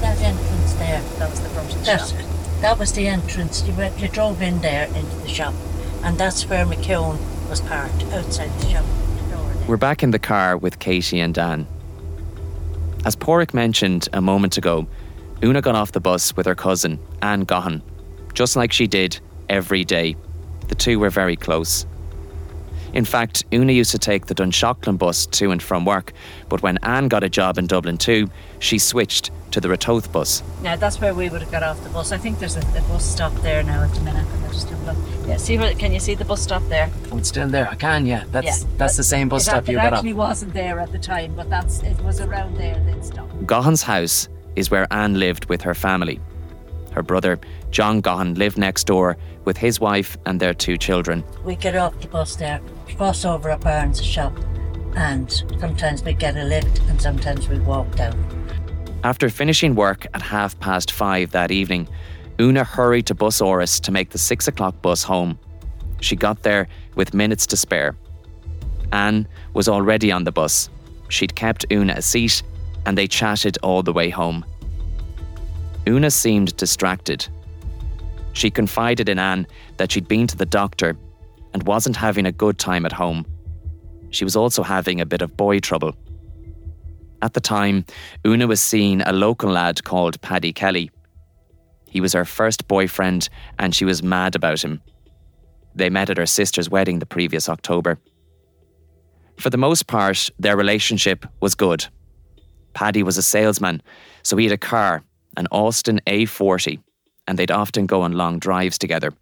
That 0.00 0.18
entrance 0.22 0.72
there. 0.74 1.02
That 1.18 1.30
was 1.30 1.40
the 1.40 1.48
front 1.50 1.68
of 1.68 1.68
the 1.68 1.74
that's. 1.86 2.12
That 2.60 2.78
was 2.78 2.92
the 2.92 3.06
entrance. 3.06 3.62
You 3.66 3.74
went, 3.74 3.98
you 3.98 4.08
drove 4.08 4.40
in 4.40 4.60
there 4.60 4.86
into 4.86 5.16
the 5.16 5.28
shop, 5.28 5.54
and 6.02 6.18
that's 6.18 6.48
where 6.48 6.64
McKeown 6.64 7.18
was 7.48 7.60
parked 7.60 8.02
outside 8.04 8.50
the 8.60 8.68
shop. 8.70 8.84
We're 9.68 9.76
back 9.76 10.02
in 10.02 10.10
the 10.10 10.18
car 10.18 10.56
with 10.56 10.78
Katie 10.78 11.20
and 11.20 11.34
Dan. 11.34 11.66
As 13.04 13.14
Pádraig 13.16 13.52
mentioned 13.52 14.08
a 14.12 14.20
moment 14.20 14.56
ago, 14.56 14.86
Una 15.42 15.60
got 15.60 15.74
off 15.74 15.92
the 15.92 16.00
bus 16.00 16.36
with 16.36 16.46
her 16.46 16.54
cousin, 16.54 16.98
Anne 17.20 17.44
Gaughan, 17.44 17.82
just 18.32 18.56
like 18.56 18.72
she 18.72 18.86
did 18.86 19.20
every 19.48 19.84
day. 19.84 20.16
The 20.68 20.74
two 20.74 20.98
were 20.98 21.10
very 21.10 21.36
close. 21.36 21.84
In 22.96 23.04
fact, 23.04 23.44
Una 23.52 23.72
used 23.72 23.90
to 23.90 23.98
take 23.98 24.24
the 24.24 24.34
Dunshaughlin 24.34 24.96
bus 24.96 25.26
to 25.26 25.50
and 25.50 25.62
from 25.62 25.84
work, 25.84 26.14
but 26.48 26.62
when 26.62 26.78
Anne 26.78 27.08
got 27.08 27.22
a 27.22 27.28
job 27.28 27.58
in 27.58 27.66
Dublin 27.66 27.98
too, 27.98 28.30
she 28.58 28.78
switched 28.78 29.30
to 29.50 29.60
the 29.60 29.68
Ratoath 29.68 30.10
bus. 30.10 30.42
Now 30.62 30.76
that's 30.76 30.98
where 30.98 31.12
we 31.12 31.28
would 31.28 31.42
have 31.42 31.50
got 31.50 31.62
off 31.62 31.82
the 31.82 31.90
bus. 31.90 32.10
I 32.10 32.16
think 32.16 32.38
there's 32.38 32.56
a, 32.56 32.60
a 32.60 32.80
bus 32.88 33.04
stop 33.04 33.34
there 33.42 33.62
now 33.62 33.82
at 33.82 33.92
the 33.92 34.00
minute. 34.00 34.26
I'll 34.44 34.50
just 34.50 34.70
have 34.70 34.82
a 34.88 34.92
look. 34.92 35.28
Yeah, 35.28 35.36
see 35.36 35.58
where, 35.58 35.74
can 35.74 35.92
you 35.92 36.00
see 36.00 36.14
the 36.14 36.24
bus 36.24 36.42
stop 36.42 36.62
there? 36.70 36.90
Oh, 37.12 37.18
it's 37.18 37.28
still 37.28 37.48
there. 37.48 37.68
I 37.68 37.74
can, 37.74 38.06
yeah. 38.06 38.24
That's 38.30 38.62
Yeah, 38.62 38.68
that's 38.78 38.96
the 38.96 39.04
same 39.04 39.28
bus 39.28 39.42
it, 39.42 39.50
stop 39.50 39.68
it 39.68 39.72
you 39.72 39.76
got 39.76 39.88
off. 39.88 39.92
It 39.92 39.96
actually 39.96 40.14
wasn't 40.14 40.54
there 40.54 40.80
at 40.80 40.90
the 40.90 40.98
time, 40.98 41.34
but 41.36 41.50
that's 41.50 41.82
it 41.82 42.00
was 42.00 42.22
around 42.22 42.56
there 42.56 42.82
then 42.86 43.02
stop. 43.02 43.28
Gaughan's 43.44 43.82
house 43.82 44.30
is 44.54 44.70
where 44.70 44.90
Anne 44.90 45.18
lived 45.18 45.50
with 45.50 45.60
her 45.60 45.74
family. 45.74 46.18
Her 46.92 47.02
brother, 47.02 47.38
John 47.70 48.00
Gaughan, 48.00 48.38
lived 48.38 48.56
next 48.56 48.84
door 48.84 49.18
with 49.44 49.58
his 49.58 49.80
wife 49.80 50.16
and 50.24 50.40
their 50.40 50.54
two 50.54 50.78
children. 50.78 51.22
We 51.44 51.56
get 51.56 51.76
off 51.76 52.00
the 52.00 52.08
bus 52.08 52.36
there, 52.36 52.62
cross 52.94 53.24
over 53.24 53.50
at 53.50 53.60
Barnes' 53.60 54.04
shop, 54.04 54.36
and 54.94 55.30
sometimes 55.58 56.02
we 56.02 56.14
get 56.14 56.36
a 56.36 56.44
lift 56.44 56.80
and 56.88 57.00
sometimes 57.00 57.48
we 57.48 57.58
walk 57.60 57.90
down. 57.96 58.14
After 59.04 59.28
finishing 59.28 59.74
work 59.74 60.06
at 60.14 60.22
half 60.22 60.58
past 60.58 60.90
five 60.90 61.30
that 61.32 61.50
evening, 61.50 61.88
Una 62.40 62.64
hurried 62.64 63.06
to 63.06 63.14
Busáras 63.14 63.80
to 63.82 63.92
make 63.92 64.10
the 64.10 64.18
six 64.18 64.48
o'clock 64.48 64.80
bus 64.82 65.02
home. 65.02 65.38
She 66.00 66.16
got 66.16 66.42
there 66.42 66.68
with 66.94 67.14
minutes 67.14 67.46
to 67.48 67.56
spare. 67.56 67.96
Anne 68.92 69.26
was 69.54 69.68
already 69.68 70.12
on 70.12 70.24
the 70.24 70.32
bus. 70.32 70.68
She'd 71.08 71.34
kept 71.34 71.64
Una 71.70 71.94
a 71.96 72.02
seat 72.02 72.42
and 72.84 72.96
they 72.96 73.06
chatted 73.06 73.58
all 73.62 73.82
the 73.82 73.92
way 73.92 74.10
home. 74.10 74.44
Una 75.88 76.10
seemed 76.10 76.56
distracted. 76.56 77.26
She 78.32 78.50
confided 78.50 79.08
in 79.08 79.18
Anne 79.18 79.46
that 79.76 79.92
she'd 79.92 80.08
been 80.08 80.26
to 80.26 80.36
the 80.36 80.46
doctor 80.46 80.96
and 81.56 81.66
wasn't 81.66 81.96
having 81.96 82.26
a 82.26 82.32
good 82.32 82.58
time 82.58 82.84
at 82.84 82.92
home. 82.92 83.24
She 84.10 84.24
was 84.24 84.36
also 84.36 84.62
having 84.62 85.00
a 85.00 85.06
bit 85.06 85.22
of 85.22 85.38
boy 85.38 85.58
trouble. 85.58 85.96
At 87.22 87.32
the 87.32 87.40
time, 87.40 87.86
Una 88.26 88.46
was 88.46 88.60
seeing 88.60 89.00
a 89.00 89.14
local 89.14 89.50
lad 89.50 89.82
called 89.82 90.20
Paddy 90.20 90.52
Kelly. 90.52 90.90
He 91.88 92.02
was 92.02 92.12
her 92.12 92.26
first 92.26 92.68
boyfriend 92.68 93.30
and 93.58 93.74
she 93.74 93.86
was 93.86 94.02
mad 94.02 94.36
about 94.36 94.62
him. 94.62 94.82
They 95.74 95.88
met 95.88 96.10
at 96.10 96.18
her 96.18 96.26
sister's 96.26 96.68
wedding 96.68 96.98
the 96.98 97.06
previous 97.06 97.48
October. 97.48 97.98
For 99.40 99.48
the 99.48 99.56
most 99.56 99.86
part, 99.86 100.28
their 100.38 100.58
relationship 100.58 101.24
was 101.40 101.54
good. 101.54 101.86
Paddy 102.74 103.02
was 103.02 103.16
a 103.16 103.22
salesman, 103.22 103.80
so 104.22 104.36
he 104.36 104.44
had 104.44 104.52
a 104.52 104.58
car, 104.58 105.02
an 105.38 105.46
Austin 105.50 106.02
A40, 106.06 106.82
and 107.26 107.38
they'd 107.38 107.50
often 107.50 107.86
go 107.86 108.02
on 108.02 108.12
long 108.12 108.38
drives 108.38 108.76
together. 108.76 109.14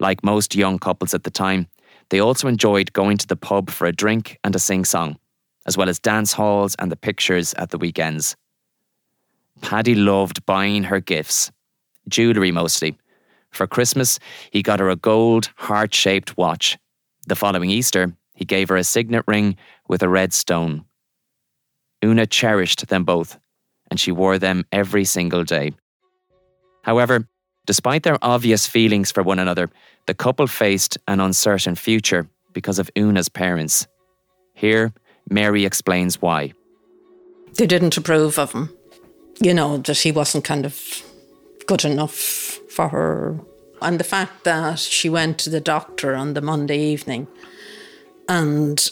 Like 0.00 0.24
most 0.24 0.54
young 0.54 0.78
couples 0.78 1.14
at 1.14 1.24
the 1.24 1.30
time, 1.30 1.68
they 2.10 2.20
also 2.20 2.48
enjoyed 2.48 2.92
going 2.92 3.18
to 3.18 3.26
the 3.26 3.36
pub 3.36 3.70
for 3.70 3.86
a 3.86 3.92
drink 3.92 4.38
and 4.44 4.54
a 4.54 4.58
sing 4.58 4.84
song, 4.84 5.18
as 5.66 5.76
well 5.76 5.88
as 5.88 5.98
dance 5.98 6.32
halls 6.32 6.74
and 6.78 6.90
the 6.90 6.96
pictures 6.96 7.54
at 7.54 7.70
the 7.70 7.78
weekends. 7.78 8.36
Paddy 9.60 9.94
loved 9.94 10.46
buying 10.46 10.84
her 10.84 11.00
gifts, 11.00 11.50
jewellery 12.08 12.52
mostly. 12.52 12.96
For 13.50 13.66
Christmas, 13.66 14.18
he 14.50 14.62
got 14.62 14.80
her 14.80 14.90
a 14.90 14.96
gold, 14.96 15.50
heart 15.56 15.94
shaped 15.94 16.36
watch. 16.36 16.78
The 17.26 17.36
following 17.36 17.70
Easter, 17.70 18.12
he 18.34 18.44
gave 18.44 18.68
her 18.68 18.76
a 18.76 18.84
signet 18.84 19.24
ring 19.26 19.56
with 19.88 20.02
a 20.02 20.08
red 20.08 20.32
stone. 20.32 20.84
Una 22.04 22.26
cherished 22.26 22.86
them 22.86 23.04
both, 23.04 23.38
and 23.90 23.98
she 23.98 24.12
wore 24.12 24.38
them 24.38 24.64
every 24.70 25.04
single 25.04 25.44
day. 25.44 25.72
However, 26.82 27.28
despite 27.68 28.02
their 28.02 28.16
obvious 28.22 28.66
feelings 28.66 29.12
for 29.12 29.22
one 29.22 29.38
another, 29.38 29.68
the 30.06 30.14
couple 30.14 30.46
faced 30.46 30.96
an 31.06 31.20
uncertain 31.20 31.74
future 31.74 32.26
because 32.54 32.78
of 32.78 32.90
Una's 32.96 33.28
parents. 33.28 33.86
Here, 34.54 34.90
Mary 35.28 35.66
explains 35.66 36.22
why. 36.22 36.54
They 37.58 37.66
didn't 37.66 37.98
approve 37.98 38.38
of 38.38 38.52
him. 38.52 38.70
You 39.42 39.52
know, 39.52 39.76
that 39.76 39.98
he 39.98 40.12
wasn't 40.12 40.44
kind 40.44 40.64
of 40.64 41.02
good 41.66 41.84
enough 41.84 42.16
for 42.70 42.88
her. 42.88 43.38
And 43.82 44.00
the 44.00 44.04
fact 44.04 44.44
that 44.44 44.78
she 44.78 45.10
went 45.10 45.38
to 45.40 45.50
the 45.50 45.60
doctor 45.60 46.14
on 46.14 46.32
the 46.32 46.40
Monday 46.40 46.78
evening 46.78 47.28
and 48.30 48.90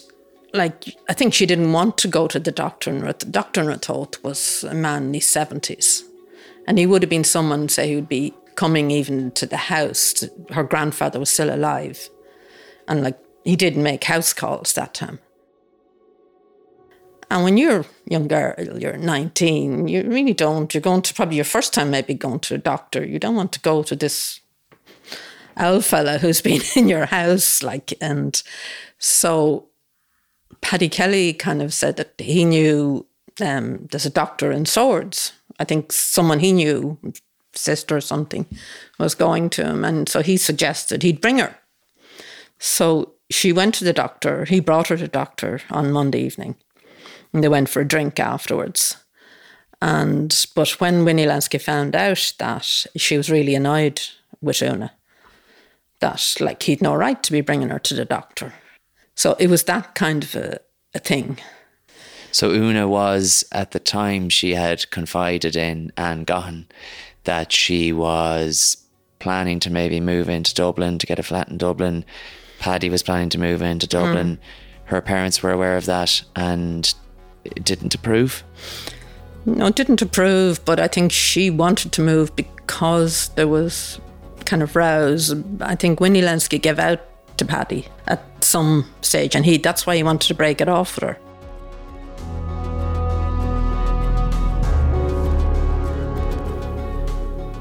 like 0.53 0.97
I 1.09 1.15
think 1.15 1.33
she 1.33 1.47
didn't 1.47 1.73
want 1.73 1.97
to 1.99 2.09
go 2.09 2.29
to 2.29 2.39
the 2.39 2.53
doctor 2.53 2.93
doctor 3.31 3.61
in 3.63 3.67
Ratoath 3.69 4.23
was 4.23 4.65
a 4.65 4.75
man 4.75 5.05
in 5.05 5.15
his 5.15 5.27
seventies. 5.27 6.05
And 6.67 6.79
he 6.79 6.87
would 6.87 7.03
have 7.03 7.11
been 7.11 7.25
someone, 7.25 7.69
say, 7.69 7.93
who'd 7.93 8.09
be 8.09 8.35
coming 8.57 8.91
even 8.91 9.31
to 9.33 9.47
the 9.47 9.57
house. 9.57 10.13
To, 10.15 10.31
her 10.51 10.65
grandfather 10.65 11.19
was 11.19 11.31
still 11.31 11.55
alive. 11.55 12.09
And 12.89 13.03
like 13.03 13.19
he 13.45 13.57
didn't 13.57 13.83
make 13.83 14.05
house 14.05 14.33
calls 14.33 14.73
that 14.73 14.95
time. 14.95 15.21
And 17.31 17.43
when 17.43 17.57
you're 17.57 17.85
young 18.07 18.29
girl, 18.29 18.55
you're 18.59 18.97
19, 18.97 19.89
you 19.89 20.03
really 20.05 20.33
don't, 20.33 20.73
you're 20.73 20.81
going 20.81 21.03
to 21.03 21.15
probably 21.15 21.37
your 21.37 21.45
first 21.45 21.75
time 21.75 21.91
maybe 21.91 22.15
going 22.15 22.39
to 22.41 22.55
a 22.55 22.59
doctor. 22.59 23.05
You 23.05 23.19
don't 23.19 23.35
want 23.35 23.53
to 23.53 23.61
go 23.61 23.83
to 23.83 23.97
this 23.97 24.41
old 25.59 25.85
fella 25.85 26.19
who's 26.19 26.41
been 26.41 26.61
in 26.77 26.89
your 26.89 27.07
house, 27.07 27.63
like, 27.63 27.95
and 28.01 28.41
so 28.99 29.67
Paddy 30.61 30.89
Kelly 30.89 31.33
kind 31.33 31.63
of 31.63 31.75
said 31.75 31.97
that 31.97 32.15
he 32.19 32.45
knew 32.45 33.07
um, 33.41 33.87
there's 33.91 34.07
a 34.07 34.11
doctor 34.11 34.53
in 34.53 34.67
Swords. 34.67 35.33
I 35.59 35.65
think 35.65 35.93
someone 35.93 36.41
he 36.41 36.53
knew, 36.53 36.99
sister 37.57 37.97
or 37.97 38.01
something, 38.01 38.47
was 38.99 39.15
going 39.15 39.51
to 39.51 39.65
him. 39.65 39.85
And 39.85 40.09
so 40.09 40.23
he 40.23 40.37
suggested 40.37 41.03
he'd 41.03 41.21
bring 41.21 41.39
her. 41.39 41.57
So 42.59 43.15
she 43.31 43.53
went 43.53 43.75
to 43.77 43.85
the 43.85 43.93
doctor. 43.93 44.45
He 44.45 44.61
brought 44.61 44.89
her 44.89 44.97
to 44.97 45.05
the 45.05 45.09
doctor 45.09 45.61
on 45.71 45.93
Monday 45.93 46.21
evening. 46.21 46.57
And 47.33 47.43
they 47.43 47.49
went 47.49 47.69
for 47.69 47.81
a 47.81 47.89
drink 47.89 48.19
afterwards. 48.21 48.97
And 49.83 50.47
but 50.55 50.81
when 50.81 51.05
Winnie 51.05 51.27
Lynskey 51.27 51.61
found 51.61 51.95
out 51.95 52.33
that 52.39 52.87
she 52.97 53.17
was 53.17 53.31
really 53.31 53.55
annoyed 53.55 54.01
with 54.41 54.63
Una, 54.63 54.93
that 56.01 56.37
like 56.41 56.63
he'd 56.63 56.83
no 56.83 56.95
right 56.95 57.23
to 57.23 57.33
be 57.33 57.41
bringing 57.41 57.69
her 57.69 57.79
to 57.81 57.95
the 57.95 58.05
doctor. 58.05 58.55
So 59.15 59.35
it 59.39 59.49
was 59.49 59.65
that 59.65 59.95
kind 59.95 60.25
of 60.25 60.35
a, 60.35 60.59
a 60.95 60.99
thing. 60.99 61.39
So 62.33 62.51
Una 62.51 62.87
was 62.87 63.45
at 63.53 63.71
the 63.71 63.81
time 63.81 64.29
she 64.29 64.55
had 64.55 64.91
confided 64.91 65.57
in 65.57 65.93
Anne 65.97 66.27
Gaughan 66.27 66.67
that 67.27 67.53
she 67.53 67.93
was 67.93 68.79
planning 69.19 69.61
to 69.61 69.71
maybe 69.71 70.01
move 70.01 70.29
into 70.29 70.55
Dublin 70.55 70.99
to 70.99 71.07
get 71.07 71.19
a 71.19 71.23
flat 71.23 71.49
in 71.49 71.59
Dublin. 71.59 72.05
Paddy 72.59 72.89
was 72.89 73.03
planning 73.03 73.29
to 73.31 73.39
move 73.39 73.63
into 73.63 73.87
Dublin. 73.87 74.37
Mm. 74.37 74.41
Her 74.87 75.01
parents 75.01 75.43
were 75.43 75.53
aware 75.53 75.77
of 75.77 75.87
that 75.87 76.23
and 76.35 76.93
didn't 77.63 77.95
approve. 77.95 78.43
No, 79.45 79.71
didn't 79.71 80.03
approve, 80.03 80.65
but 80.65 80.81
I 80.81 80.89
think 80.89 81.13
she 81.13 81.51
wanted 81.51 81.93
to 81.93 82.03
move 82.03 82.35
because 82.35 83.29
there 83.37 83.47
was 83.47 84.01
kind 84.45 84.63
of 84.63 84.75
rows. 84.75 85.35
I 85.61 85.77
think 85.77 86.01
Winnie 86.01 86.23
Lynskey 86.23 86.61
gave 86.61 86.79
out 86.79 87.01
to 87.39 87.45
Paddy 87.45 87.87
at 88.07 88.23
some 88.43 88.87
stage, 89.03 89.37
and 89.37 89.45
he 89.45 89.59
that's 89.59 89.87
why 89.87 89.97
he 89.97 90.03
wanted 90.03 90.29
to 90.29 90.35
break 90.35 90.61
it 90.61 90.69
off 90.69 90.97
with 90.97 91.05
her. 91.05 91.19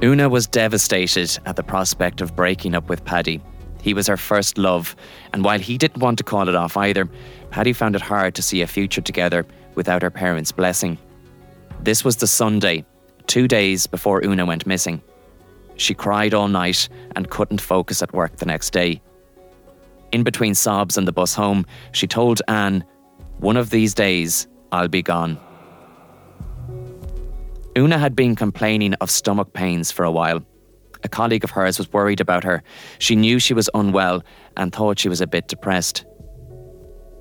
Una 0.06 0.30
was 0.30 0.46
devastated 0.46 1.36
at 1.48 1.56
the 1.56 1.64
prospect 1.64 2.22
of 2.22 2.36
breaking 2.36 2.76
up 2.76 2.88
with 2.90 3.04
Paddy. 3.04 3.42
He 3.82 3.96
was 3.96 4.06
her 4.06 4.18
first 4.18 4.60
love, 4.60 4.96
and 5.34 5.44
while 5.44 5.58
he 5.58 5.80
didn't 5.80 6.04
want 6.04 6.20
to 6.20 6.24
call 6.24 6.48
it 6.48 6.54
off 6.54 6.78
either, 6.78 7.10
Paddy 7.50 7.74
found 7.74 7.96
it 7.96 8.04
hard 8.04 8.36
to 8.36 8.44
see 8.44 8.62
a 8.62 8.68
future 8.68 9.02
together 9.02 9.48
without 9.74 10.04
her 10.04 10.12
parents' 10.12 10.52
blessing. 10.52 11.00
This 11.82 12.06
was 12.06 12.18
the 12.18 12.28
Sunday, 12.28 12.86
two 13.26 13.48
days 13.48 13.88
before 13.88 14.24
Una 14.24 14.46
went 14.46 14.68
missing. 14.68 15.02
She 15.76 15.96
cried 15.96 16.36
all 16.36 16.50
night 16.50 16.88
and 17.16 17.32
couldn't 17.32 17.60
focus 17.60 18.04
at 18.04 18.14
work 18.14 18.36
the 18.36 18.46
next 18.46 18.74
day. 18.74 19.02
In 20.12 20.22
between 20.22 20.54
sobs 20.54 21.00
and 21.00 21.08
the 21.08 21.14
bus 21.14 21.34
home, 21.34 21.66
she 21.94 22.06
told 22.06 22.44
Anne, 22.48 22.86
One 23.40 23.58
of 23.58 23.72
these 23.72 23.96
days, 23.96 24.48
I'll 24.72 24.88
be 24.88 25.02
gone. 25.02 25.40
Una 27.78 27.98
had 27.98 28.16
been 28.16 28.36
complaining 28.36 28.94
of 28.96 29.12
stomach 29.12 29.52
pains 29.54 29.92
for 29.92 30.06
a 30.06 30.12
while. 30.12 30.42
A 31.04 31.10
colleague 31.10 31.44
of 31.44 31.52
hers 31.52 31.78
was 31.78 31.92
worried 31.92 32.22
about 32.22 32.44
her. 32.44 32.64
She 33.00 33.16
knew 33.16 33.38
she 33.38 33.54
was 33.54 33.70
unwell 33.74 34.24
and 34.56 34.72
thought 34.72 34.98
she 34.98 35.10
was 35.10 35.22
a 35.22 35.28
bit 35.28 35.48
depressed. 35.48 36.06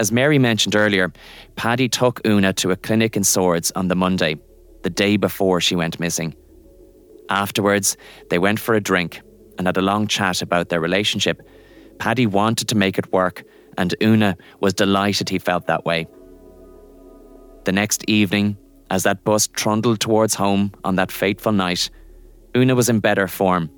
As 0.00 0.12
Mary 0.12 0.38
mentioned 0.38 0.76
earlier, 0.76 1.12
Paddy 1.56 1.88
took 1.88 2.20
Una 2.26 2.52
to 2.54 2.70
a 2.70 2.76
clinic 2.76 3.16
in 3.16 3.24
Swords 3.24 3.72
on 3.72 3.88
the 3.88 3.96
Monday, 3.96 4.36
the 4.82 4.90
day 4.90 5.16
before 5.16 5.60
she 5.60 5.76
went 5.76 6.00
missing. 6.00 6.34
Afterwards, 7.30 7.96
they 8.30 8.38
went 8.38 8.60
for 8.60 8.74
a 8.74 8.80
drink 8.80 9.20
and 9.58 9.66
had 9.66 9.76
a 9.76 9.82
long 9.82 10.06
chat 10.06 10.42
about 10.42 10.68
their 10.68 10.80
relationship. 10.80 11.42
Paddy 11.98 12.26
wanted 12.26 12.68
to 12.68 12.76
make 12.76 12.98
it 12.98 13.12
work, 13.12 13.44
and 13.76 13.94
Una 14.02 14.36
was 14.60 14.74
delighted 14.74 15.28
he 15.28 15.38
felt 15.38 15.66
that 15.66 15.84
way. 15.84 16.06
The 17.64 17.72
next 17.72 18.04
evening, 18.08 18.56
as 18.94 19.02
that 19.02 19.24
bus 19.24 19.48
trundled 19.48 19.98
towards 19.98 20.36
home 20.36 20.70
on 20.84 20.94
that 20.94 21.10
fateful 21.10 21.50
night, 21.50 21.90
Una 22.56 22.76
was 22.76 22.88
in 22.88 23.00
better 23.00 23.26
form, 23.26 23.68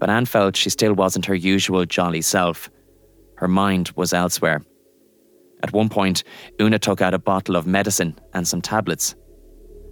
but 0.00 0.10
Anne 0.10 0.26
felt 0.26 0.56
she 0.56 0.70
still 0.70 0.92
wasn't 0.92 1.24
her 1.26 1.36
usual 1.36 1.86
jolly 1.86 2.20
self. 2.20 2.68
Her 3.36 3.46
mind 3.46 3.92
was 3.94 4.12
elsewhere. 4.12 4.60
At 5.62 5.72
one 5.72 5.88
point, 5.88 6.24
Una 6.60 6.80
took 6.80 7.00
out 7.00 7.14
a 7.14 7.18
bottle 7.20 7.54
of 7.54 7.64
medicine 7.64 8.18
and 8.34 8.48
some 8.48 8.60
tablets. 8.60 9.14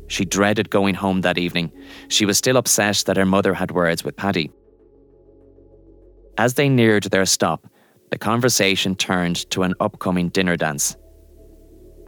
She 0.09 0.25
dreaded 0.25 0.71
going 0.71 0.97
home 0.97 1.21
that 1.21 1.39
evening. 1.39 1.71
She 2.09 2.27
was 2.27 2.37
still 2.37 2.57
upset 2.57 3.05
that 3.07 3.17
her 3.17 3.27
mother 3.27 3.55
had 3.55 3.71
words 3.71 4.03
with 4.03 4.17
Paddy. 4.17 4.51
As 6.37 6.55
they 6.55 6.69
neared 6.69 7.05
their 7.05 7.27
stop, 7.27 7.65
the 8.11 8.19
conversation 8.19 8.97
turned 8.97 9.49
to 9.51 9.63
an 9.63 9.75
upcoming 9.79 10.31
dinner 10.31 10.57
dance. 10.57 10.97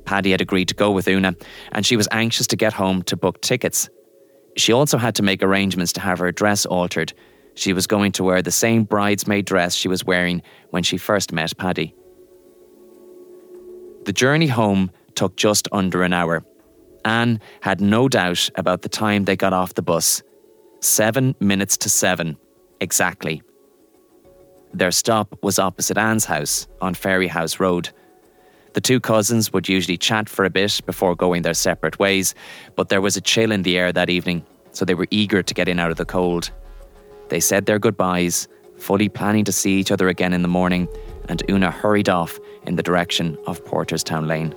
Paddy 0.04 0.30
had 0.30 0.40
agreed 0.40 0.68
to 0.68 0.74
go 0.74 0.90
with 0.90 1.08
Una, 1.08 1.34
and 1.72 1.84
she 1.84 1.96
was 1.96 2.08
anxious 2.10 2.46
to 2.48 2.56
get 2.56 2.72
home 2.72 3.02
to 3.04 3.16
book 3.16 3.40
tickets. 3.40 3.88
She 4.56 4.72
also 4.72 4.98
had 4.98 5.14
to 5.16 5.22
make 5.22 5.42
arrangements 5.42 5.92
to 5.94 6.00
have 6.00 6.18
her 6.18 6.32
dress 6.32 6.66
altered. 6.66 7.12
She 7.54 7.72
was 7.72 7.86
going 7.86 8.12
to 8.12 8.24
wear 8.24 8.42
the 8.42 8.50
same 8.50 8.84
bridesmaid 8.84 9.44
dress 9.44 9.74
she 9.74 9.88
was 9.88 10.04
wearing 10.04 10.42
when 10.70 10.82
she 10.82 10.96
first 10.96 11.32
met 11.32 11.56
Paddy. 11.56 11.94
The 14.04 14.12
journey 14.12 14.46
home 14.46 14.90
took 15.14 15.36
just 15.36 15.68
under 15.72 16.02
an 16.02 16.12
hour. 16.12 16.44
Anne 17.04 17.40
had 17.60 17.80
no 17.80 18.08
doubt 18.08 18.50
about 18.54 18.82
the 18.82 18.88
time 18.88 19.24
they 19.24 19.36
got 19.36 19.52
off 19.52 19.74
the 19.74 19.82
bus. 19.82 20.22
Seven 20.80 21.34
minutes 21.40 21.76
to 21.78 21.90
seven, 21.90 22.36
exactly. 22.80 23.42
Their 24.72 24.90
stop 24.90 25.36
was 25.42 25.58
opposite 25.58 25.98
Anne's 25.98 26.24
house 26.24 26.68
on 26.80 26.94
Fairyhouse 26.94 27.58
Road. 27.60 27.90
The 28.72 28.80
two 28.80 29.00
cousins 29.00 29.52
would 29.52 29.68
usually 29.68 29.96
chat 29.96 30.28
for 30.28 30.44
a 30.44 30.50
bit 30.50 30.80
before 30.86 31.16
going 31.16 31.42
their 31.42 31.54
separate 31.54 31.98
ways, 31.98 32.34
but 32.76 32.88
there 32.88 33.00
was 33.00 33.16
a 33.16 33.20
chill 33.20 33.50
in 33.50 33.62
the 33.62 33.76
air 33.76 33.92
that 33.92 34.08
evening, 34.08 34.44
so 34.70 34.84
they 34.84 34.94
were 34.94 35.08
eager 35.10 35.42
to 35.42 35.54
get 35.54 35.68
in 35.68 35.80
out 35.80 35.90
of 35.90 35.96
the 35.96 36.04
cold. 36.04 36.52
They 37.30 37.40
said 37.40 37.66
their 37.66 37.80
goodbyes, 37.80 38.46
fully 38.76 39.08
planning 39.08 39.44
to 39.44 39.52
see 39.52 39.78
each 39.78 39.90
other 39.90 40.08
again 40.08 40.32
in 40.32 40.42
the 40.42 40.48
morning, 40.48 40.86
and 41.28 41.42
Una 41.50 41.70
hurried 41.70 42.08
off 42.08 42.38
in 42.66 42.76
the 42.76 42.82
direction 42.82 43.36
of 43.46 43.64
Porterstown 43.64 44.28
Lane. 44.28 44.52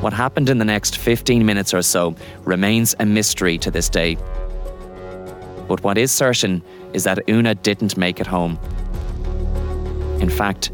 What 0.00 0.12
happened 0.12 0.48
in 0.48 0.58
the 0.58 0.64
next 0.64 0.98
15 0.98 1.46
minutes 1.46 1.72
or 1.72 1.82
so 1.82 2.16
remains 2.44 2.94
a 2.98 3.06
mystery 3.06 3.58
to 3.58 3.70
this 3.70 3.88
day. 3.88 4.16
But 5.68 5.82
what 5.82 5.98
is 5.98 6.12
certain 6.12 6.62
is 6.92 7.04
that 7.04 7.28
Una 7.28 7.54
didn't 7.54 7.96
make 7.96 8.20
it 8.20 8.26
home. 8.26 8.58
In 10.20 10.30
fact, 10.30 10.70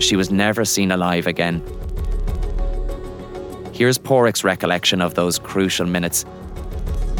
she 0.00 0.16
was 0.16 0.30
never 0.30 0.64
seen 0.64 0.90
alive 0.90 1.26
again. 1.26 1.62
Here's 3.72 3.98
Pádraig's 3.98 4.44
recollection 4.44 5.00
of 5.00 5.14
those 5.14 5.38
crucial 5.38 5.86
minutes. 5.86 6.24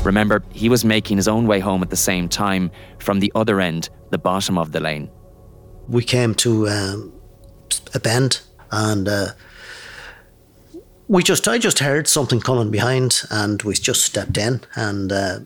Remember, 0.04 0.42
he 0.52 0.68
was 0.68 0.84
making 0.84 1.16
his 1.16 1.28
own 1.28 1.46
way 1.46 1.60
home 1.60 1.82
at 1.82 1.90
the 1.90 1.96
same 1.96 2.28
time 2.28 2.70
from 2.98 3.20
the 3.20 3.30
other 3.34 3.60
end, 3.60 3.88
the 4.10 4.18
bottom 4.18 4.58
of 4.58 4.72
the 4.72 4.80
lane. 4.80 5.10
We 5.88 6.04
came 6.04 6.34
to 6.36 6.68
um, 6.68 7.12
a 7.94 8.00
bend 8.00 8.40
and 8.70 9.08
uh, 9.08 9.28
we 11.08 11.22
just 11.22 11.48
I 11.48 11.58
just 11.58 11.80
heard 11.80 12.06
something 12.06 12.40
coming 12.40 12.70
behind 12.70 13.22
and 13.30 13.62
we 13.62 13.74
just 13.74 14.04
stepped 14.04 14.38
in 14.38 14.60
and 14.74 15.12
uh, 15.12 15.40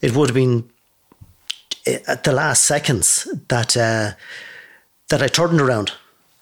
it 0.00 0.14
would 0.14 0.30
have 0.30 0.34
been 0.34 0.68
eh, 1.86 1.98
at 2.08 2.24
the 2.24 2.32
last 2.32 2.64
seconds 2.64 3.28
that 3.48 3.76
uh, 3.76 4.12
that 5.08 5.22
I 5.22 5.28
turned 5.28 5.60
around 5.60 5.92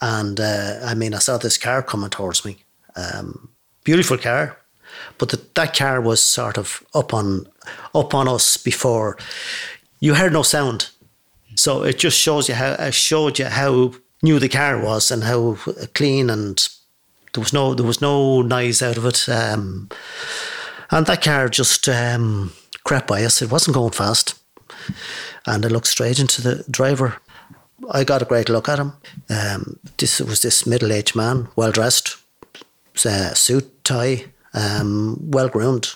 and 0.00 0.40
uh, 0.40 0.80
I 0.84 0.94
mean 0.94 1.14
I 1.14 1.18
saw 1.18 1.38
this 1.38 1.58
car 1.58 1.82
coming 1.82 2.10
towards 2.10 2.44
me 2.44 2.58
um, 2.96 3.48
beautiful 3.84 4.18
car 4.18 4.58
but 5.18 5.30
the, 5.30 5.40
that 5.54 5.76
car 5.76 6.00
was 6.00 6.20
sort 6.20 6.58
of 6.58 6.84
up 6.94 7.12
on 7.12 7.46
up 7.94 8.14
on 8.14 8.28
us 8.28 8.56
before 8.56 9.16
you 10.00 10.14
heard 10.14 10.32
no 10.32 10.42
sound 10.42 10.90
so 11.56 11.82
it 11.82 11.98
just 11.98 12.18
shows 12.18 12.48
you 12.48 12.54
how 12.54 12.90
showed 12.90 13.38
you 13.38 13.46
how 13.46 13.92
new 14.22 14.38
the 14.38 14.48
car 14.48 14.82
was 14.82 15.10
and 15.10 15.24
how 15.24 15.54
clean 15.94 16.30
and 16.30 16.68
there 17.34 17.40
was 17.40 17.52
no 17.52 17.74
there 17.74 17.86
was 17.86 18.00
no 18.00 18.42
noise 18.42 18.80
out 18.80 18.96
of 18.96 19.04
it. 19.04 19.28
Um, 19.28 19.90
and 20.90 21.06
that 21.06 21.22
car 21.22 21.48
just 21.48 21.88
um, 21.88 22.52
crept 22.84 23.08
by 23.08 23.24
us. 23.24 23.42
It 23.42 23.50
wasn't 23.50 23.74
going 23.74 23.90
fast, 23.90 24.34
and 25.46 25.64
I 25.64 25.68
looked 25.68 25.88
straight 25.88 26.18
into 26.18 26.40
the 26.40 26.64
driver. 26.70 27.16
I 27.90 28.04
got 28.04 28.22
a 28.22 28.24
great 28.24 28.48
look 28.48 28.68
at 28.68 28.78
him. 28.78 28.92
Um, 29.30 29.78
this 29.96 30.20
was 30.20 30.42
this 30.42 30.66
middle-aged 30.66 31.16
man, 31.16 31.48
well 31.56 31.72
dressed, 31.72 32.16
uh, 33.04 33.34
suit, 33.34 33.84
tie, 33.84 34.26
um, 34.52 35.16
well 35.30 35.48
groomed. 35.48 35.94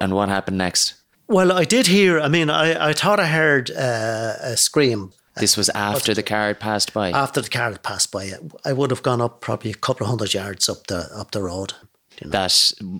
And 0.00 0.14
what 0.14 0.28
happened 0.28 0.58
next? 0.58 0.94
Well, 1.28 1.52
I 1.52 1.64
did 1.64 1.86
hear. 1.86 2.20
I 2.20 2.28
mean, 2.28 2.50
I, 2.50 2.90
I 2.90 2.92
thought 2.92 3.18
I 3.20 3.26
heard 3.26 3.70
uh, 3.70 4.34
a 4.40 4.56
scream 4.56 5.12
this 5.36 5.56
was 5.56 5.68
after 5.70 6.14
the 6.14 6.22
car 6.22 6.48
had 6.48 6.60
passed 6.60 6.92
by. 6.92 7.10
After 7.10 7.40
the 7.40 7.48
car 7.48 7.70
had 7.72 7.82
passed 7.82 8.12
by, 8.12 8.32
I 8.64 8.72
would 8.72 8.90
have 8.90 9.02
gone 9.02 9.20
up 9.20 9.40
probably 9.40 9.70
a 9.70 9.74
couple 9.74 10.04
of 10.04 10.10
hundred 10.10 10.32
yards 10.32 10.68
up 10.68 10.86
the 10.86 11.08
up 11.14 11.32
the 11.32 11.42
road. 11.42 11.72
You 12.20 12.28
know. 12.28 12.30
That 12.30 12.52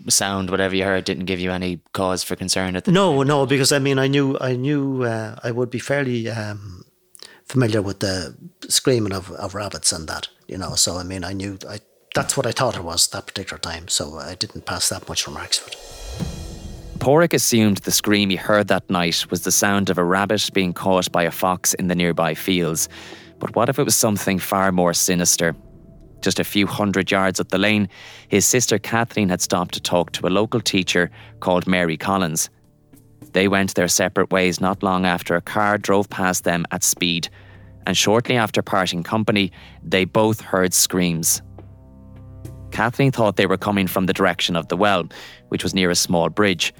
sound, 0.08 0.50
whatever 0.50 0.74
you 0.74 0.84
heard, 0.84 1.04
didn't 1.04 1.26
give 1.26 1.38
you 1.38 1.52
any 1.52 1.80
cause 1.92 2.24
for 2.24 2.34
concern 2.34 2.74
at 2.74 2.84
the 2.84 2.90
No, 2.90 3.22
no, 3.22 3.46
because 3.46 3.70
I 3.70 3.78
mean, 3.78 3.98
I 4.00 4.08
knew, 4.08 4.36
I 4.40 4.56
knew, 4.56 5.04
uh, 5.04 5.38
I 5.44 5.52
would 5.52 5.70
be 5.70 5.78
fairly 5.78 6.28
um, 6.28 6.84
familiar 7.54 7.80
with 7.80 8.00
the 8.00 8.36
screaming 8.68 9.12
of, 9.12 9.30
of 9.30 9.54
rabbits 9.54 9.92
and 9.92 10.08
that, 10.08 10.28
you 10.48 10.58
know. 10.58 10.74
So 10.74 10.96
I 10.96 11.04
mean, 11.04 11.22
I 11.22 11.32
knew, 11.32 11.56
I 11.68 11.78
that's 12.14 12.36
what 12.36 12.46
I 12.46 12.52
thought 12.52 12.76
it 12.76 12.84
was 12.84 13.08
that 13.08 13.26
particular 13.26 13.58
time. 13.58 13.88
So 13.88 14.18
I 14.18 14.34
didn't 14.34 14.66
pass 14.66 14.88
that 14.88 15.08
much 15.08 15.22
for 15.22 15.30
it. 15.38 15.76
Pádraig 16.98 17.32
assumed 17.32 17.78
the 17.78 17.90
scream 17.90 18.30
he 18.30 18.36
heard 18.36 18.68
that 18.68 18.88
night 18.90 19.26
was 19.30 19.42
the 19.42 19.52
sound 19.52 19.90
of 19.90 19.98
a 19.98 20.04
rabbit 20.04 20.50
being 20.52 20.72
caught 20.72 21.10
by 21.12 21.22
a 21.22 21.30
fox 21.30 21.74
in 21.74 21.88
the 21.88 21.94
nearby 21.94 22.34
fields. 22.34 22.88
But 23.38 23.54
what 23.54 23.68
if 23.68 23.78
it 23.78 23.84
was 23.84 23.96
something 23.96 24.38
far 24.38 24.72
more 24.72 24.94
sinister? 24.94 25.54
Just 26.22 26.40
a 26.40 26.44
few 26.44 26.66
hundred 26.66 27.10
yards 27.10 27.40
up 27.40 27.48
the 27.48 27.58
lane, 27.58 27.88
his 28.28 28.46
sister 28.46 28.78
Kathleen 28.78 29.28
had 29.28 29.42
stopped 29.42 29.74
to 29.74 29.80
talk 29.80 30.12
to 30.12 30.26
a 30.26 30.36
local 30.40 30.60
teacher 30.60 31.10
called 31.40 31.66
Mary 31.66 31.96
Collins. 31.96 32.48
They 33.32 33.48
went 33.48 33.74
their 33.74 33.88
separate 33.88 34.30
ways 34.30 34.60
not 34.60 34.82
long 34.82 35.04
after 35.04 35.34
a 35.34 35.42
car 35.42 35.76
drove 35.78 36.08
past 36.08 36.44
them 36.44 36.64
at 36.70 36.84
speed, 36.84 37.28
and 37.86 37.96
shortly 37.96 38.36
after 38.36 38.62
parting 38.62 39.02
company, 39.02 39.52
they 39.82 40.04
both 40.04 40.40
heard 40.40 40.72
screams. 40.74 41.42
Kathleen 42.70 43.12
thought 43.12 43.36
they 43.36 43.46
were 43.46 43.56
coming 43.56 43.86
from 43.86 44.06
the 44.06 44.12
direction 44.12 44.56
of 44.56 44.68
the 44.68 44.76
well, 44.76 45.08
which 45.48 45.62
was 45.62 45.74
near 45.74 45.90
a 45.90 45.94
small 45.94 46.28
bridge. 46.28 46.74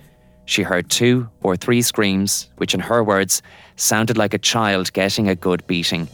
She 0.47 0.62
heard 0.62 0.90
two 0.90 1.29
or 1.43 1.57
three 1.57 1.83
screams, 1.83 2.51
which, 2.57 2.75
in 2.75 2.81
her 2.81 3.03
words, 3.03 3.43
sounded 3.77 4.19
like 4.19 4.35
a 4.35 4.38
child 4.38 4.93
getting 4.93 5.29
a 5.29 5.37
good 5.37 5.67
beating. 5.67 6.09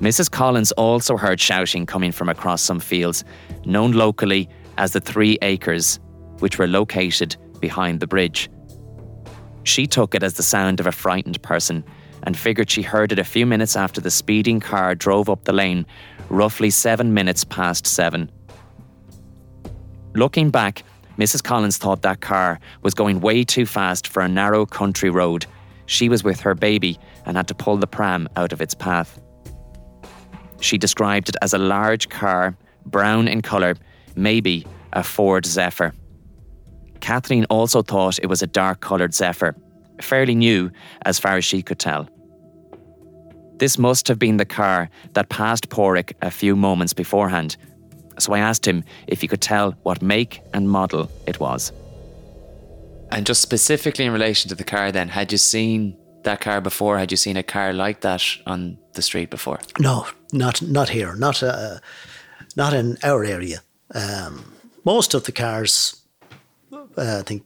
Mrs. 0.00 0.30
Collins 0.30 0.72
also 0.72 1.16
heard 1.16 1.40
shouting 1.40 1.86
coming 1.86 2.10
from 2.10 2.28
across 2.28 2.62
some 2.62 2.80
fields, 2.80 3.22
known 3.64 3.92
locally 3.92 4.48
as 4.78 4.92
the 4.92 5.00
Three 5.00 5.38
Acres, 5.42 6.00
which 6.38 6.58
were 6.58 6.66
located 6.66 7.36
behind 7.60 8.00
the 8.00 8.06
bridge. 8.06 8.50
She 9.64 9.86
took 9.86 10.14
it 10.14 10.22
as 10.22 10.34
the 10.34 10.42
sound 10.42 10.80
of 10.80 10.86
a 10.86 10.92
frightened 10.92 11.40
person 11.42 11.84
and 12.24 12.36
figured 12.36 12.70
she 12.70 12.82
heard 12.82 13.12
it 13.12 13.18
a 13.18 13.24
few 13.24 13.46
minutes 13.46 13.76
after 13.76 14.00
the 14.00 14.10
speeding 14.10 14.60
car 14.60 14.94
drove 14.94 15.28
up 15.28 15.44
the 15.44 15.52
lane, 15.52 15.86
roughly 16.28 16.70
seven 16.70 17.14
minutes 17.14 17.44
past 17.44 17.86
seven. 17.86 18.30
Looking 20.14 20.50
back, 20.50 20.82
Mrs. 21.18 21.42
Collins 21.42 21.76
thought 21.76 22.02
that 22.02 22.20
car 22.20 22.58
was 22.82 22.94
going 22.94 23.20
way 23.20 23.44
too 23.44 23.66
fast 23.66 24.08
for 24.08 24.22
a 24.22 24.28
narrow 24.28 24.66
country 24.66 25.10
road. 25.10 25.46
She 25.86 26.08
was 26.08 26.24
with 26.24 26.40
her 26.40 26.54
baby 26.54 26.98
and 27.26 27.36
had 27.36 27.48
to 27.48 27.54
pull 27.54 27.76
the 27.76 27.86
pram 27.86 28.28
out 28.36 28.52
of 28.52 28.60
its 28.60 28.74
path. 28.74 29.20
She 30.60 30.78
described 30.78 31.28
it 31.28 31.36
as 31.42 31.54
a 31.54 31.58
large 31.58 32.08
car, 32.08 32.56
brown 32.86 33.28
in 33.28 33.42
colour, 33.42 33.76
maybe 34.14 34.66
a 34.92 35.02
Ford 35.02 35.46
Zephyr. 35.46 35.94
Kathleen 37.00 37.44
also 37.46 37.82
thought 37.82 38.18
it 38.18 38.26
was 38.26 38.42
a 38.42 38.46
dark 38.46 38.80
coloured 38.80 39.14
Zephyr, 39.14 39.56
fairly 40.02 40.34
new 40.34 40.70
as 41.04 41.18
far 41.18 41.36
as 41.36 41.44
she 41.44 41.62
could 41.62 41.78
tell. 41.78 42.08
This 43.58 43.78
must 43.78 44.08
have 44.08 44.18
been 44.18 44.38
the 44.38 44.46
car 44.46 44.88
that 45.12 45.28
passed 45.28 45.68
Pádraig 45.68 46.12
a 46.22 46.30
few 46.30 46.56
moments 46.56 46.94
beforehand, 46.94 47.56
so 48.18 48.32
I 48.32 48.38
asked 48.38 48.66
him 48.66 48.84
if 49.06 49.20
he 49.20 49.28
could 49.28 49.42
tell 49.42 49.72
what 49.82 50.02
make 50.02 50.40
and 50.54 50.70
model 50.70 51.10
it 51.26 51.40
was. 51.40 51.72
And 53.10 53.26
just 53.26 53.42
specifically 53.42 54.04
in 54.04 54.12
relation 54.12 54.48
to 54.48 54.54
the 54.54 54.64
car, 54.64 54.92
then, 54.92 55.08
had 55.08 55.32
you 55.32 55.38
seen 55.38 55.96
that 56.22 56.40
car 56.40 56.60
before? 56.60 56.98
Had 56.98 57.10
you 57.10 57.16
seen 57.16 57.36
a 57.36 57.42
car 57.42 57.72
like 57.72 58.00
that 58.00 58.22
on 58.46 58.78
the 58.92 59.02
street 59.02 59.30
before? 59.30 59.58
No, 59.78 60.06
not 60.32 60.62
not 60.62 60.88
here, 60.88 61.14
not 61.16 61.42
uh, 61.42 61.78
not 62.56 62.72
in 62.72 62.98
our 63.02 63.24
area. 63.24 63.62
Um, 63.94 64.54
most 64.84 65.14
of 65.14 65.24
the 65.24 65.32
cars, 65.32 66.02
uh, 66.72 67.18
I 67.18 67.22
think, 67.22 67.42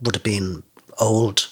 would 0.00 0.14
have 0.14 0.24
been 0.24 0.62
old, 0.98 1.48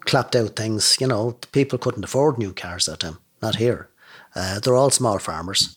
clapped 0.00 0.36
out 0.36 0.56
things. 0.56 0.96
You 1.00 1.06
know, 1.06 1.38
people 1.52 1.78
couldn't 1.78 2.04
afford 2.04 2.38
new 2.38 2.52
cars 2.52 2.88
at 2.88 3.00
time. 3.00 3.18
Not 3.40 3.56
here. 3.56 3.88
Uh, 4.34 4.60
they're 4.60 4.76
all 4.76 4.90
small 4.90 5.18
farmers. 5.18 5.76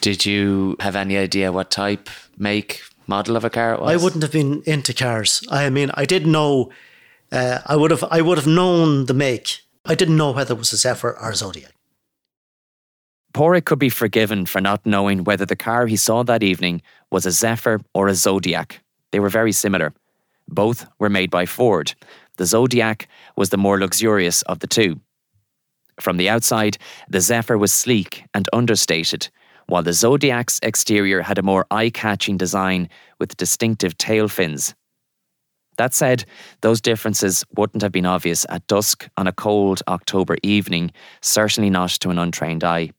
Did 0.00 0.26
you 0.26 0.76
have 0.80 0.96
any 0.96 1.16
idea 1.16 1.52
what 1.52 1.70
type, 1.70 2.08
make, 2.36 2.82
model 3.06 3.36
of 3.36 3.44
a 3.44 3.50
car 3.50 3.74
it 3.74 3.80
was? 3.80 3.90
I 3.90 4.02
wouldn't 4.02 4.22
have 4.22 4.32
been 4.32 4.62
into 4.66 4.92
cars. 4.92 5.42
I 5.50 5.70
mean, 5.70 5.90
I 5.94 6.04
did 6.04 6.26
know. 6.26 6.70
Uh, 7.30 7.60
I 7.66 7.76
would 7.76 7.90
have. 7.90 8.04
I 8.10 8.20
would 8.20 8.38
have 8.38 8.46
known 8.46 9.06
the 9.06 9.14
make. 9.14 9.60
I 9.84 9.94
didn't 9.94 10.16
know 10.16 10.32
whether 10.32 10.54
it 10.54 10.58
was 10.58 10.72
a 10.72 10.76
Zephyr 10.76 11.18
or 11.18 11.30
a 11.30 11.36
Zodiac. 11.36 11.72
Pádraig 13.34 13.64
could 13.64 13.80
be 13.80 13.90
forgiven 13.90 14.46
for 14.46 14.60
not 14.60 14.86
knowing 14.86 15.24
whether 15.24 15.44
the 15.44 15.56
car 15.56 15.86
he 15.86 15.96
saw 15.96 16.22
that 16.22 16.42
evening 16.42 16.80
was 17.10 17.26
a 17.26 17.32
Zephyr 17.32 17.80
or 17.92 18.08
a 18.08 18.14
Zodiac. 18.14 18.80
They 19.10 19.20
were 19.20 19.28
very 19.28 19.52
similar. 19.52 19.92
Both 20.48 20.86
were 20.98 21.10
made 21.10 21.30
by 21.30 21.46
Ford. 21.46 21.94
The 22.36 22.46
Zodiac 22.46 23.08
was 23.36 23.50
the 23.50 23.56
more 23.56 23.78
luxurious 23.78 24.42
of 24.42 24.58
the 24.58 24.66
two. 24.66 25.00
From 26.00 26.16
the 26.16 26.28
outside, 26.28 26.78
the 27.08 27.20
Zephyr 27.20 27.56
was 27.56 27.72
sleek 27.72 28.24
and 28.34 28.48
understated, 28.52 29.28
while 29.66 29.82
the 29.82 29.92
Zodiac's 29.92 30.58
exterior 30.62 31.22
had 31.22 31.38
a 31.38 31.42
more 31.42 31.66
eye 31.70 31.90
catching 31.90 32.36
design 32.36 32.88
with 33.18 33.36
distinctive 33.36 33.96
tail 33.96 34.28
fins. 34.28 34.74
That 35.76 35.94
said, 35.94 36.24
those 36.60 36.80
differences 36.80 37.44
wouldn't 37.56 37.82
have 37.82 37.92
been 37.92 38.06
obvious 38.06 38.46
at 38.48 38.66
dusk 38.66 39.08
on 39.16 39.26
a 39.26 39.32
cold 39.32 39.82
October 39.88 40.36
evening, 40.42 40.92
certainly 41.20 41.70
not 41.70 41.90
to 41.90 42.10
an 42.10 42.18
untrained 42.18 42.62
eye. 42.62 42.90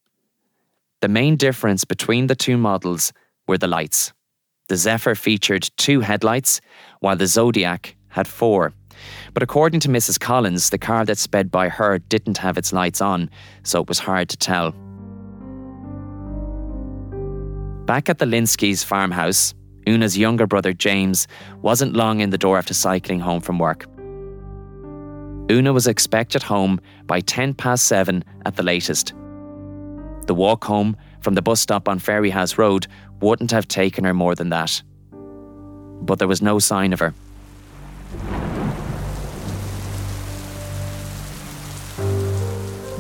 The 1.02 1.08
main 1.08 1.36
difference 1.38 1.86
between 1.86 2.28
the 2.28 2.36
two 2.36 2.58
models 2.58 3.14
were 3.48 3.58
the 3.58 3.68
lights. 3.68 4.12
The 4.68 4.78
Zephyr 4.78 5.16
featured 5.16 5.70
two 5.78 6.02
headlights, 6.02 6.60
while 7.00 7.16
the 7.16 7.28
Zodiac 7.28 7.96
had 8.10 8.28
four. 8.28 8.74
But 9.34 9.44
according 9.44 9.80
to 9.82 9.90
Mrs. 9.90 10.20
Collins, 10.20 10.70
the 10.70 10.78
car 10.78 11.06
that 11.06 11.18
sped 11.18 11.52
by 11.52 11.70
her 11.70 12.00
didn't 12.00 12.38
have 12.38 12.58
its 12.58 12.74
lights 12.74 13.02
on, 13.02 13.30
so 13.64 13.82
it 13.82 13.88
was 13.88 14.00
hard 14.00 14.30
to 14.30 14.38
tell. 14.38 14.72
Back 17.86 18.10
at 18.10 18.18
the 18.18 18.26
Lynskeys' 18.26 18.84
farmhouse, 18.84 19.54
Una's 19.88 20.18
younger 20.18 20.48
brother 20.48 20.74
James 20.74 21.28
wasn't 21.62 21.96
long 21.96 22.20
in 22.20 22.32
the 22.32 22.38
door 22.38 22.58
after 22.58 22.74
cycling 22.74 23.20
home 23.20 23.42
from 23.42 23.60
work. 23.60 23.86
Una 25.52 25.72
was 25.72 25.86
expected 25.86 26.42
home 26.42 26.82
by 27.06 27.20
10 27.20 27.54
past 27.54 27.86
7 27.86 28.24
at 28.46 28.56
the 28.56 28.64
latest. 28.64 29.14
The 30.26 30.34
walk 30.34 30.64
home 30.64 30.98
from 31.22 31.36
the 31.36 31.44
bus 31.44 31.62
stop 31.62 31.88
on 31.88 32.00
Fairyhouse 32.00 32.58
Road 32.58 32.88
wouldn't 33.22 33.52
have 33.52 33.68
taken 33.68 34.04
her 34.06 34.14
more 34.14 34.34
than 34.34 34.50
that. 34.50 34.82
But 36.02 36.18
there 36.18 36.28
was 36.28 36.42
no 36.42 36.58
sign 36.58 36.94
of 36.94 37.00
her. 37.00 37.14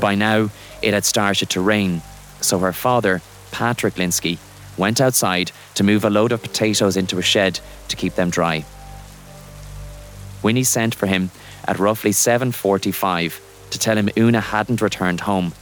By 0.06 0.13
now, 0.13 0.52
it 0.84 0.94
had 0.94 1.04
started 1.04 1.50
to 1.50 1.62
rain, 1.62 2.04
so 2.39 2.60
her 2.60 2.74
father, 2.74 3.24
Patrick 3.50 3.96
Lynskey, 3.96 4.38
went 4.78 5.02
outside 5.02 5.52
to 5.74 5.84
move 5.84 6.06
a 6.06 6.12
load 6.12 6.32
of 6.32 6.44
potatoes 6.44 6.96
into 6.96 7.18
a 7.18 7.24
shed 7.24 7.60
to 7.88 7.96
keep 7.96 8.13
them 8.13 8.30
dry. 8.30 8.65
Winnie 10.44 10.63
sent 10.63 10.94
for 10.94 11.08
him 11.08 11.32
at 11.68 11.80
roughly 11.80 12.12
7:45 12.12 13.39
to 13.72 13.80
tell 13.80 13.98
him 13.98 14.12
Una 14.15 14.41
hadn't 14.41 14.80
returned 14.80 15.22
home. 15.22 15.54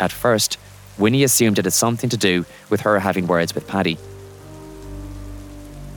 At 0.00 0.10
first, 0.10 0.58
Winnie 0.98 1.22
assumed 1.22 1.60
it 1.60 1.64
had 1.64 1.72
something 1.72 2.10
to 2.10 2.16
do 2.16 2.44
with 2.68 2.80
her 2.80 2.98
having 2.98 3.28
words 3.28 3.54
with 3.54 3.68
Paddy. 3.68 3.96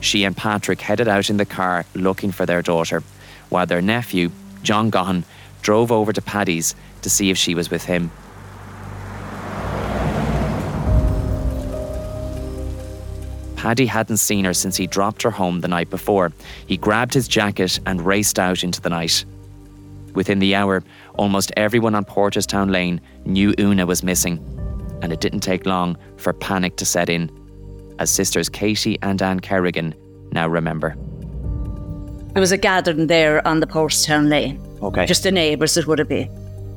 She 0.01 0.23
and 0.23 0.37
Patrick 0.37 0.81
headed 0.81 1.07
out 1.07 1.31
in 1.31 1.37
the 1.37 1.51
car 1.59 1.85
looking 1.95 2.31
for 2.31 2.45
their 2.45 2.61
daughter, 2.61 3.01
while 3.49 3.65
their 3.65 3.81
nephew, 3.81 4.29
John 4.61 4.91
Gaughan, 4.91 5.23
drove 5.65 5.91
over 5.91 6.13
to 6.13 6.21
Paddy's 6.21 6.75
to 7.01 7.09
see 7.09 7.31
if 7.31 7.37
she 7.37 7.55
was 7.55 7.71
with 7.71 7.83
him. 7.83 8.11
Paddy 13.55 13.87
hadn't 13.87 14.17
seen 14.17 14.45
her 14.45 14.53
since 14.53 14.77
he 14.77 14.85
dropped 14.85 15.23
her 15.23 15.31
home 15.31 15.61
the 15.61 15.67
night 15.67 15.89
before. 15.89 16.31
He 16.67 16.77
grabbed 16.77 17.15
his 17.15 17.27
jacket 17.27 17.79
and 17.87 18.05
raced 18.05 18.37
out 18.37 18.63
into 18.63 18.79
the 18.79 18.91
night. 18.91 19.25
Within 20.13 20.37
the 20.37 20.53
hour, 20.53 20.83
almost 21.15 21.51
everyone 21.57 21.95
on 21.95 22.05
Porterstown 22.05 22.71
Lane 22.71 23.01
knew 23.25 23.55
Una 23.59 23.87
was 23.87 24.03
missing, 24.03 24.37
and 25.01 25.11
it 25.11 25.19
didn't 25.19 25.39
take 25.39 25.65
long 25.65 25.97
for 26.17 26.31
panic 26.31 26.75
to 26.75 26.85
set 26.85 27.09
in, 27.09 27.31
as 27.97 28.11
sisters 28.11 28.49
Katie 28.49 28.99
and 29.01 29.19
Anne 29.19 29.39
Kerrigan 29.39 29.95
now 30.31 30.47
remember. 30.47 30.95
There 32.33 32.41
was 32.41 32.51
a 32.51 32.57
gathering 32.57 33.07
there 33.07 33.45
on 33.47 33.61
the 33.61 33.67
Porterstown 33.67 34.29
Lane. 34.29 34.61
Okay. 34.85 35.05
Just 35.05 35.23
the 35.23 35.31
neighbours 35.31 35.77
it 35.77 35.87
would 35.87 35.99
have 35.99 36.09
been 36.09 36.29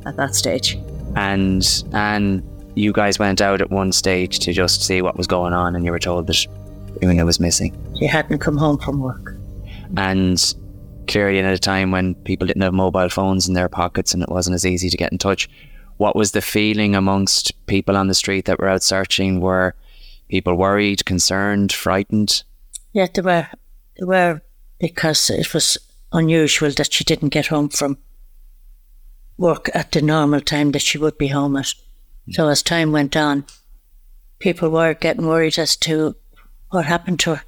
at 0.06 0.16
that 0.16 0.34
stage. 0.34 0.78
And 1.16 1.84
and 1.92 2.42
you 2.74 2.92
guys 2.92 3.18
went 3.18 3.40
out 3.40 3.60
at 3.60 3.70
one 3.70 3.92
stage 3.92 4.38
to 4.40 4.52
just 4.52 4.82
see 4.82 5.02
what 5.02 5.16
was 5.16 5.26
going 5.26 5.52
on, 5.52 5.74
and 5.74 5.84
you 5.84 5.90
were 5.90 5.98
told 5.98 6.26
that 6.28 6.46
Una 7.02 7.24
was 7.24 7.40
missing. 7.40 7.76
She 7.98 8.06
hadn't 8.06 8.38
come 8.38 8.56
home 8.56 8.78
from 8.78 9.00
work. 9.00 9.34
And 9.96 10.54
clearly, 11.06 11.38
at 11.40 11.52
a 11.52 11.58
time 11.58 11.90
when 11.90 12.14
people 12.14 12.46
didn't 12.46 12.62
have 12.62 12.74
mobile 12.74 13.08
phones 13.08 13.48
in 13.48 13.54
their 13.54 13.68
pockets 13.68 14.14
and 14.14 14.22
it 14.22 14.28
wasn't 14.28 14.54
as 14.54 14.66
easy 14.66 14.90
to 14.90 14.96
get 14.96 15.12
in 15.12 15.18
touch, 15.18 15.48
what 15.96 16.14
was 16.14 16.32
the 16.32 16.40
feeling 16.40 16.94
amongst 16.94 17.52
people 17.66 17.96
on 17.96 18.08
the 18.08 18.14
street 18.14 18.44
that 18.44 18.58
were 18.58 18.68
out 18.68 18.82
searching? 18.82 19.40
Were 19.40 19.74
people 20.28 20.54
worried, 20.54 21.04
concerned, 21.04 21.72
frightened? 21.72 22.44
Yeah, 22.92 23.06
they 23.12 23.22
were. 23.22 23.48
They 23.98 24.04
were 24.04 24.40
because 24.78 25.30
it 25.30 25.52
was 25.52 25.76
unusual 26.12 26.70
that 26.70 26.92
she 26.92 27.04
didn't 27.04 27.30
get 27.30 27.46
home 27.46 27.68
from 27.68 27.98
work 29.36 29.70
at 29.74 29.92
the 29.92 30.02
normal 30.02 30.40
time 30.40 30.72
that 30.72 30.82
she 30.82 30.98
would 30.98 31.18
be 31.18 31.28
home 31.28 31.56
at. 31.56 31.74
So 32.30 32.48
as 32.48 32.62
time 32.62 32.92
went 32.92 33.16
on, 33.16 33.44
people 34.38 34.68
were 34.70 34.94
getting 34.94 35.26
worried 35.26 35.58
as 35.58 35.76
to 35.76 36.16
what 36.70 36.84
happened 36.84 37.20
to 37.20 37.36
her. 37.36 37.42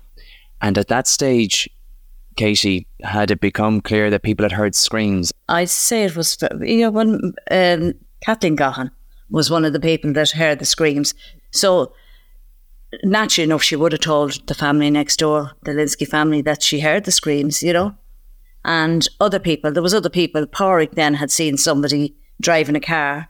And 0.63 0.79
at 0.79 0.89
that 0.89 1.07
stage, 1.07 1.69
Katie, 2.37 2.87
had 3.03 3.31
it 3.31 3.41
become 3.41 3.81
clear 3.81 4.11
that 4.11 4.23
people 4.23 4.45
had 4.45 4.53
heard 4.53 4.75
screams? 4.75 5.33
I'd 5.49 5.69
say 5.69 6.05
it 6.05 6.17
was, 6.17 6.39
you 6.61 6.83
know, 6.83 6.91
when 6.91 7.35
um, 7.51 7.95
Kathleen 8.25 8.57
Gaughan 8.57 8.91
was 9.31 9.51
one 9.51 9.65
of 9.65 9.73
the 9.73 9.81
people 9.81 10.13
that 10.13 10.31
heard 10.31 10.59
the 10.59 10.65
screams. 10.65 11.15
So 11.51 11.93
naturally 13.05 13.45
enough, 13.45 13.63
she 13.63 13.77
would 13.77 13.93
have 13.93 14.01
told 14.01 14.47
the 14.47 14.55
family 14.55 14.91
next 14.91 15.19
door, 15.19 15.53
the 15.65 15.73
Lynskey 15.73 16.07
family, 16.07 16.43
that 16.43 16.63
she 16.63 16.81
heard 16.81 17.05
the 17.05 17.13
screams, 17.13 17.63
you 17.63 17.73
know. 17.73 17.95
And 18.65 19.09
other 19.21 19.39
people, 19.39 19.73
there 19.73 19.83
was 19.83 19.95
other 19.95 20.11
people. 20.11 20.47
Pádraig 20.47 20.93
then 20.93 21.15
had 21.15 21.31
seen 21.31 21.57
somebody 21.57 22.17
driving 22.41 22.77
a 22.77 22.81
car, 22.81 23.29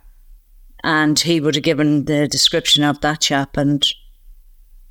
and 0.83 1.19
he 1.19 1.41
would 1.41 1.55
have 1.55 1.65
given 1.65 2.07
the 2.07 2.27
description 2.29 2.85
of 2.85 3.01
that 3.01 3.21
chap, 3.21 3.57
and 3.57 3.85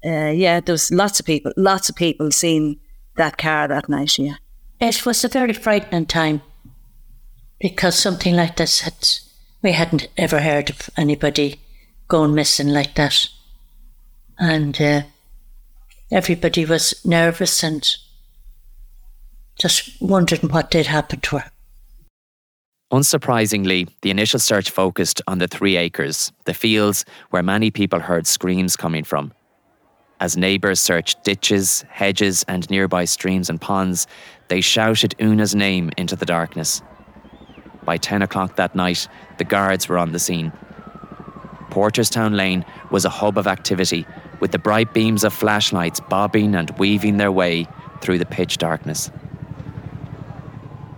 Uh, 0.02 0.32
yeah, 0.32 0.62
there 0.62 0.73
was 0.73 0.91
lots 0.91 1.19
of 1.19 1.25
people, 1.25 1.52
lots 1.58 1.89
of 1.89 1.95
people 1.95 2.32
seen 2.32 2.80
that 3.15 3.38
car 3.38 3.67
that 3.67 3.89
night. 3.89 4.17
Yeah, 4.17 4.38
it 4.80 5.06
was 5.06 5.25
a 5.25 5.28
very 5.28 5.54
frightening 5.54 6.06
time 6.06 6.41
because 7.60 8.02
something 8.02 8.34
like 8.38 8.56
this 8.56 8.82
had 8.82 8.93
we 9.62 9.73
hadn't 9.73 10.08
ever 10.15 10.39
heard 10.39 10.69
of 10.69 10.89
anybody 10.95 11.60
going 12.08 12.34
missing 12.34 12.69
like 12.69 12.93
that, 12.95 13.30
and 14.38 14.82
uh, 14.82 15.02
everybody 16.12 16.65
was 16.65 16.95
nervous 17.04 17.63
and 17.63 17.84
just 19.60 20.02
wondering 20.02 20.50
what 20.50 20.72
did 20.72 20.88
happen 20.88 21.19
to 21.19 21.39
her. 21.39 21.52
Unsurprisingly, 22.91 23.88
the 24.02 24.10
initial 24.10 24.39
search 24.39 24.72
focused 24.72 25.22
on 25.28 25.38
the 25.38 25.48
three 25.48 25.76
acres, 25.76 26.32
the 26.45 26.56
fields 26.56 27.06
where 27.30 27.43
many 27.43 27.69
people 27.69 28.00
heard 28.00 28.26
screams 28.26 28.76
coming 28.76 29.04
from. 29.04 29.32
As 30.19 30.36
neighbours 30.36 30.80
searched 30.80 31.24
ditches, 31.24 31.84
hedges, 31.88 32.43
and 32.48 32.67
nearby 32.72 33.06
streams 33.06 33.50
and 33.50 33.62
ponds, 33.62 34.08
they 34.48 34.60
shouted 34.60 35.15
Una's 35.22 35.54
name 35.54 35.91
into 35.98 36.15
the 36.15 36.26
darkness. 36.26 36.82
By 37.86 37.98
10 37.98 38.24
o'clock 38.24 38.56
that 38.56 38.76
night, 38.76 39.08
the 39.38 39.43
guards 39.43 39.88
were 39.88 39.98
on 39.98 40.12
the 40.12 40.19
scene. 40.19 40.52
Porterstown 41.69 42.36
Lane 42.36 42.65
was 42.89 43.06
a 43.06 43.10
hub 43.10 43.38
of 43.38 43.45
activity, 43.45 44.06
with 44.39 44.52
the 44.52 44.60
bright 44.60 44.93
beams 44.93 45.24
of 45.24 45.34
flashlights 45.34 46.00
bobbing 46.00 46.56
and 46.56 46.72
weaving 46.80 47.17
their 47.17 47.32
way 47.32 47.67
through 48.02 48.17
the 48.17 48.26
pitch 48.26 48.58
darkness. 48.58 49.12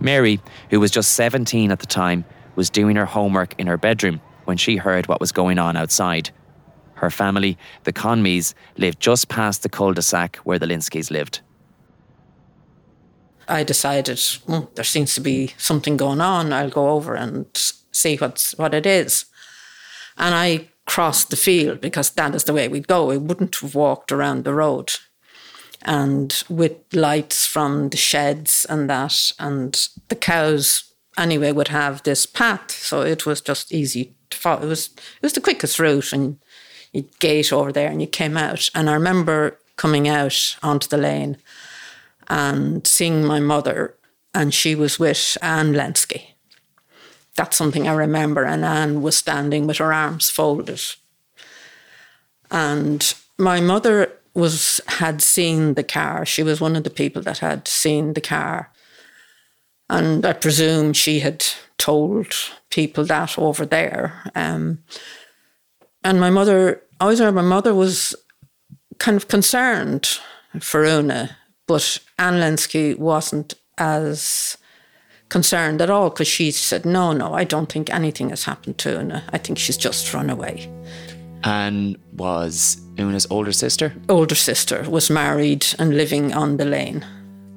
Mary, 0.02 0.40
who 0.70 0.80
was 0.80 0.90
just 0.90 1.12
17 1.12 1.70
at 1.70 1.78
the 1.78 1.86
time, 1.86 2.24
was 2.56 2.68
doing 2.68 2.96
her 2.96 3.06
homework 3.06 3.54
in 3.58 3.66
her 3.66 3.76
bedroom 3.76 4.20
when 4.44 4.56
she 4.56 4.76
heard 4.76 5.06
what 5.06 5.20
was 5.20 5.32
going 5.32 5.58
on 5.58 5.76
outside. 5.76 6.30
Her 6.94 7.10
family, 7.10 7.56
the 7.84 7.92
Conmees, 7.92 8.54
lived 8.76 9.00
just 9.00 9.28
past 9.28 9.62
the 9.62 9.68
cul 9.68 9.92
de 9.92 10.02
sac 10.02 10.36
where 10.38 10.58
the 10.58 10.66
Lynskeys 10.66 11.10
lived. 11.10 11.40
I 13.48 13.64
decided 13.64 14.16
mm, 14.16 14.74
there 14.74 14.84
seems 14.84 15.14
to 15.14 15.20
be 15.20 15.54
something 15.56 15.96
going 15.96 16.20
on. 16.20 16.52
I'll 16.52 16.70
go 16.70 16.90
over 16.90 17.14
and 17.14 17.46
see 17.92 18.16
what's 18.16 18.56
what 18.56 18.74
it 18.74 18.86
is. 18.86 19.26
And 20.16 20.34
I 20.34 20.68
crossed 20.86 21.30
the 21.30 21.36
field 21.36 21.80
because 21.80 22.10
that 22.10 22.34
is 22.34 22.44
the 22.44 22.52
way 22.52 22.68
we'd 22.68 22.88
go. 22.88 23.06
We 23.06 23.18
wouldn't 23.18 23.56
have 23.56 23.74
walked 23.74 24.12
around 24.12 24.44
the 24.44 24.54
road 24.54 24.92
and 25.84 26.42
with 26.48 26.76
lights 26.92 27.46
from 27.46 27.88
the 27.90 27.96
sheds 27.96 28.64
and 28.68 28.88
that. 28.88 29.32
And 29.38 29.88
the 30.08 30.16
cows, 30.16 30.84
anyway, 31.18 31.52
would 31.52 31.68
have 31.68 32.02
this 32.02 32.26
path. 32.26 32.70
So 32.70 33.02
it 33.02 33.26
was 33.26 33.40
just 33.40 33.72
easy 33.72 34.14
to 34.30 34.38
follow. 34.38 34.62
It 34.62 34.68
was, 34.68 34.86
it 34.86 35.22
was 35.22 35.32
the 35.32 35.40
quickest 35.40 35.78
route. 35.78 36.12
And 36.12 36.38
you'd 36.92 37.18
gate 37.18 37.52
over 37.52 37.72
there 37.72 37.90
and 37.90 38.00
you 38.00 38.06
came 38.06 38.36
out. 38.36 38.68
And 38.74 38.88
I 38.88 38.94
remember 38.94 39.58
coming 39.76 40.08
out 40.08 40.56
onto 40.62 40.88
the 40.88 40.98
lane 40.98 41.36
and 42.28 42.86
seeing 42.86 43.24
my 43.24 43.40
mother, 43.40 43.96
and 44.34 44.54
she 44.54 44.74
was 44.74 44.98
with 44.98 45.36
Anne 45.42 45.72
Lynskey. 45.72 46.28
That's 47.34 47.56
something 47.56 47.88
I 47.88 47.94
remember. 47.94 48.44
And 48.44 48.64
Anne 48.64 49.02
was 49.02 49.16
standing 49.16 49.66
with 49.66 49.78
her 49.78 49.92
arms 49.92 50.30
folded. 50.30 50.80
And 52.50 53.14
my 53.38 53.60
mother 53.60 54.12
was 54.34 54.80
had 54.86 55.20
seen 55.20 55.74
the 55.74 55.84
car. 55.84 56.24
She 56.24 56.42
was 56.42 56.60
one 56.60 56.76
of 56.76 56.84
the 56.84 56.90
people 56.90 57.22
that 57.22 57.38
had 57.38 57.68
seen 57.68 58.14
the 58.14 58.20
car. 58.20 58.70
And 59.90 60.24
I 60.24 60.32
presume 60.32 60.92
she 60.92 61.20
had 61.20 61.44
told 61.76 62.32
people 62.70 63.04
that 63.04 63.38
over 63.38 63.66
there. 63.66 64.22
Um, 64.34 64.78
and 66.02 66.18
my 66.18 66.30
mother, 66.30 66.82
I 67.00 67.30
my 67.30 67.42
mother 67.42 67.74
was 67.74 68.14
kind 68.98 69.16
of 69.16 69.28
concerned 69.28 70.18
for 70.60 70.84
Una, 70.84 71.36
but 71.66 71.98
Anne 72.18 72.34
Lynskey 72.34 72.98
wasn't 72.98 73.54
as 73.78 74.56
concerned 75.28 75.80
at 75.80 75.90
all 75.90 76.10
because 76.10 76.28
she 76.28 76.50
said, 76.50 76.84
No, 76.84 77.12
no, 77.12 77.34
I 77.34 77.44
don't 77.44 77.70
think 77.70 77.90
anything 77.90 78.30
has 78.30 78.44
happened 78.44 78.78
to 78.78 79.00
Una. 79.00 79.24
I 79.30 79.38
think 79.38 79.58
she's 79.58 79.76
just 79.76 80.12
run 80.14 80.30
away. 80.30 80.70
Anne 81.44 81.96
was 82.12 82.80
Una's 82.98 83.26
older 83.30 83.52
sister? 83.52 83.94
Older 84.08 84.34
sister 84.34 84.88
was 84.88 85.10
married 85.10 85.66
and 85.78 85.96
living 85.96 86.34
on 86.34 86.56
the 86.56 86.64
lane. 86.64 87.04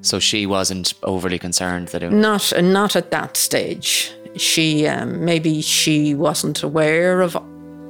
So 0.01 0.19
she 0.19 0.45
wasn't 0.45 0.93
overly 1.03 1.39
concerned 1.39 1.89
that 1.89 2.03
Una. 2.03 2.15
Not, 2.15 2.53
not 2.61 2.95
at 2.95 3.11
that 3.11 3.37
stage. 3.37 4.11
She 4.35 4.85
um, 4.87 5.23
maybe 5.25 5.61
she 5.61 6.13
wasn't 6.13 6.61
aware 6.61 7.21
of, 7.21 7.37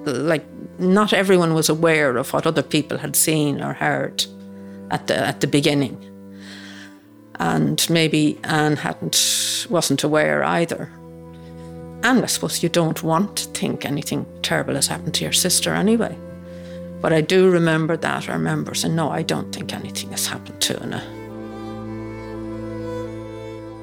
like, 0.05 0.45
not 0.79 1.11
everyone 1.13 1.53
was 1.53 1.69
aware 1.69 2.17
of 2.17 2.31
what 2.33 2.45
other 2.45 2.63
people 2.63 2.97
had 2.97 3.15
seen 3.15 3.61
or 3.61 3.73
heard 3.73 4.25
at 4.91 5.07
the 5.07 5.17
at 5.17 5.41
the 5.41 5.47
beginning, 5.47 5.97
and 7.39 7.89
maybe 7.89 8.37
Anne 8.43 8.75
hadn't 8.77 9.65
wasn't 9.69 10.03
aware 10.03 10.43
either. 10.43 10.91
And 12.03 12.23
I 12.23 12.27
suppose 12.27 12.61
you 12.61 12.69
don't 12.69 13.01
want 13.01 13.37
to 13.37 13.45
think 13.59 13.83
anything 13.83 14.25
terrible 14.43 14.75
has 14.75 14.87
happened 14.87 15.15
to 15.15 15.23
your 15.23 15.33
sister 15.33 15.73
anyway. 15.73 16.15
But 17.05 17.13
I 17.13 17.21
do 17.21 17.51
remember 17.51 17.95
that. 17.97 18.27
I 18.29 18.33
remember 18.33 18.73
saying, 18.73 18.95
no, 18.95 19.11
I 19.11 19.21
don't 19.21 19.53
think 19.53 19.75
anything 19.75 20.09
has 20.09 20.25
happened 20.25 20.59
to 20.61 20.83
Una. 20.83 21.03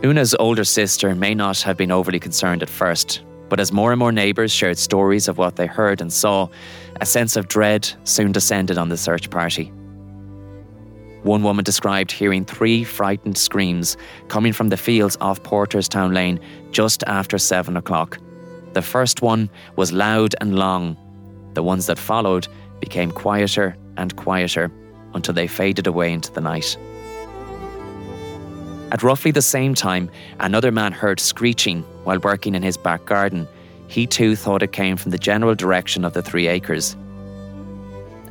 Una's 0.03 0.35
older 0.35 0.65
sister 0.65 1.15
may 1.15 1.33
not 1.33 1.61
have 1.61 1.77
been 1.77 1.93
overly 1.93 2.19
concerned 2.19 2.65
at 2.65 2.69
first, 2.69 3.23
but 3.49 3.61
as 3.61 3.71
more 3.71 3.93
and 3.93 4.01
more 4.01 4.11
neighbours 4.11 4.51
shared 4.51 4.77
stories 4.77 5.29
of 5.29 5.39
what 5.39 5.55
they 5.55 5.69
heard 5.69 6.01
and 6.01 6.13
saw, 6.13 6.49
a 7.01 7.07
sense 7.07 7.37
of 7.37 7.47
dread 7.47 7.89
soon 8.03 8.33
descended 8.33 8.77
on 8.77 8.89
the 8.89 8.97
search 8.97 9.31
party. 9.31 9.67
One 11.23 11.45
woman 11.45 11.63
described 11.63 12.11
hearing 12.11 12.45
three 12.45 12.83
frightened 12.83 13.39
screams 13.39 13.97
coming 14.27 14.53
from 14.53 14.69
the 14.71 14.77
fields 14.77 15.17
off 15.21 15.41
Porterstown 15.45 16.13
Lane 16.13 16.41
just 16.73 17.05
after 17.07 17.39
seven 17.39 17.77
o'clock. 17.77 18.19
The 18.73 18.83
first 18.83 19.23
one 19.23 19.49
was 19.77 19.93
loud 19.93 20.35
and 20.41 20.57
long. 20.57 20.97
The 21.55 21.63
ones 21.63 21.87
that 21.87 21.99
followed 21.99 22.49
became 22.83 23.11
quieter 23.11 23.75
and 23.97 24.15
quieter 24.17 24.71
until 25.15 25.33
they 25.33 25.47
faded 25.47 25.87
away 25.87 26.13
into 26.13 26.31
the 26.33 26.43
night. 26.43 26.77
At 28.91 29.03
roughly 29.03 29.31
the 29.31 29.41
same 29.41 29.75
time, 29.75 30.11
another 30.41 30.71
man 30.71 30.93
heard 30.93 31.19
screeching 31.19 31.83
while 32.05 32.19
working 32.19 32.55
in 32.55 32.63
his 32.63 32.77
back 32.77 33.07
garden. 33.07 33.49
He 33.89 34.07
too 34.07 34.37
thought 34.37 34.63
it 34.63 34.73
came 34.73 34.99
from 34.99 35.13
the 35.13 35.25
general 35.31 35.55
direction 35.55 36.05
of 36.05 36.13
the 36.13 36.23
three 36.23 36.47
acres 36.49 36.95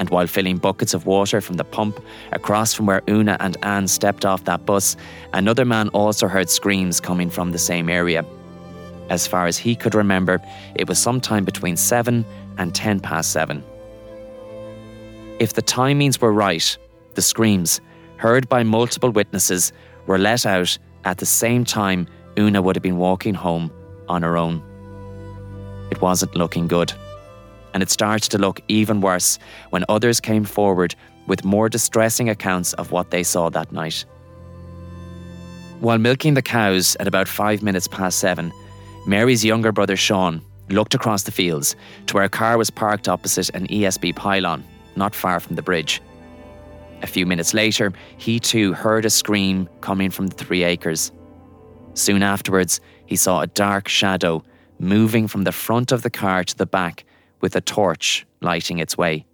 and 0.01 0.09
while 0.09 0.25
filling 0.25 0.57
buckets 0.57 0.95
of 0.95 1.05
water 1.05 1.41
from 1.41 1.57
the 1.57 1.63
pump 1.63 2.03
across 2.31 2.73
from 2.73 2.87
where 2.87 3.03
Una 3.07 3.37
and 3.39 3.55
Anne 3.61 3.87
stepped 3.87 4.25
off 4.25 4.45
that 4.45 4.65
bus, 4.65 4.97
another 5.33 5.63
man 5.63 5.89
also 5.89 6.27
heard 6.27 6.49
screams 6.49 6.99
coming 6.99 7.29
from 7.29 7.51
the 7.51 7.59
same 7.59 7.87
area. 7.87 8.25
As 9.09 9.27
far 9.27 9.45
as 9.45 9.59
he 9.59 9.75
could 9.75 9.93
remember, 9.93 10.41
it 10.73 10.89
was 10.89 10.97
sometime 10.97 11.45
between 11.45 11.77
7 11.77 12.25
and 12.57 12.73
10 12.73 12.99
past 12.99 13.31
7. 13.31 13.63
If 15.41 15.53
the 15.53 15.63
timings 15.63 16.21
were 16.21 16.31
right, 16.31 16.77
the 17.15 17.21
screams, 17.23 17.81
heard 18.17 18.47
by 18.47 18.61
multiple 18.61 19.09
witnesses, 19.09 19.73
were 20.05 20.19
let 20.19 20.45
out 20.45 20.77
at 21.03 21.17
the 21.17 21.25
same 21.25 21.65
time 21.65 22.05
Una 22.37 22.61
would 22.61 22.75
have 22.75 22.83
been 22.83 22.99
walking 22.99 23.33
home 23.33 23.71
on 24.07 24.21
her 24.21 24.37
own. 24.37 24.61
It 25.89 25.99
wasn't 25.99 26.35
looking 26.35 26.67
good 26.67 26.93
and 27.73 27.81
it 27.81 27.89
started 27.89 28.29
to 28.29 28.37
look 28.37 28.61
even 28.67 29.01
worse 29.01 29.39
when 29.71 29.83
others 29.89 30.19
came 30.19 30.43
forward 30.43 30.93
with 31.25 31.43
more 31.43 31.69
distressing 31.69 32.29
accounts 32.29 32.73
of 32.73 32.91
what 32.91 33.09
they 33.09 33.23
saw 33.23 33.49
that 33.49 33.71
night. 33.71 34.05
While 35.79 35.97
milking 35.97 36.35
the 36.35 36.43
cows 36.43 36.95
at 36.99 37.07
about 37.07 37.27
five 37.27 37.63
minutes 37.63 37.87
past 37.87 38.19
seven, 38.19 38.53
Mary's 39.07 39.43
younger 39.43 39.71
brother 39.71 39.95
Sean 39.95 40.39
looked 40.69 40.93
across 40.93 41.23
the 41.23 41.31
fields 41.31 41.75
to 42.05 42.13
where 42.13 42.25
a 42.25 42.29
car 42.29 42.59
was 42.59 42.69
parked 42.69 43.09
opposite 43.09 43.49
an 43.55 43.65
ESB 43.69 44.15
pylon, 44.15 44.63
not 44.95 45.15
far 45.15 45.39
from 45.39 45.55
the 45.55 45.61
bridge. 45.61 46.01
A 47.01 47.07
few 47.07 47.25
minutes 47.25 47.53
later, 47.53 47.93
he 48.17 48.39
too 48.39 48.73
heard 48.73 49.05
a 49.05 49.09
scream 49.09 49.67
coming 49.81 50.09
from 50.09 50.27
the 50.27 50.35
three 50.35 50.63
acres. 50.63 51.11
Soon 51.93 52.23
afterwards, 52.23 52.79
he 53.05 53.15
saw 53.15 53.41
a 53.41 53.47
dark 53.47 53.87
shadow 53.87 54.43
moving 54.79 55.27
from 55.27 55.43
the 55.43 55.51
front 55.51 55.91
of 55.91 56.01
the 56.01 56.09
car 56.09 56.43
to 56.43 56.57
the 56.57 56.65
back 56.65 57.05
with 57.41 57.55
a 57.55 57.61
torch 57.61 58.25
lighting 58.41 58.79
its 58.79 58.97
way. 58.97 59.25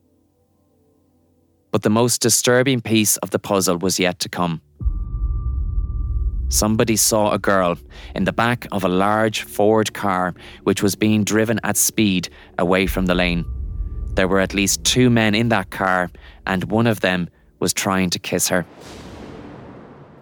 But 1.71 1.83
the 1.83 1.89
most 1.89 2.21
disturbing 2.21 2.81
piece 2.81 3.17
of 3.17 3.31
the 3.31 3.39
puzzle 3.39 3.77
was 3.77 3.99
yet 3.99 4.19
to 4.19 4.29
come. 4.29 4.61
Somebody 6.49 6.95
saw 6.95 7.33
a 7.33 7.39
girl 7.39 7.77
in 8.15 8.23
the 8.23 8.31
back 8.31 8.67
of 8.71 8.85
a 8.85 8.89
large 8.89 9.43
Ford 9.43 9.93
car 9.93 10.33
which 10.63 10.81
was 10.81 10.95
being 10.95 11.25
driven 11.25 11.59
at 11.63 11.75
speed 11.75 12.29
away 12.57 12.87
from 12.87 13.05
the 13.05 13.15
lane. 13.15 13.45
There 14.17 14.27
were 14.27 14.39
at 14.39 14.55
least 14.55 14.83
two 14.83 15.11
men 15.11 15.35
in 15.35 15.49
that 15.49 15.69
car, 15.69 16.09
and 16.47 16.63
one 16.63 16.87
of 16.87 17.01
them 17.01 17.29
was 17.59 17.71
trying 17.71 18.09
to 18.09 18.17
kiss 18.17 18.47
her. 18.47 18.65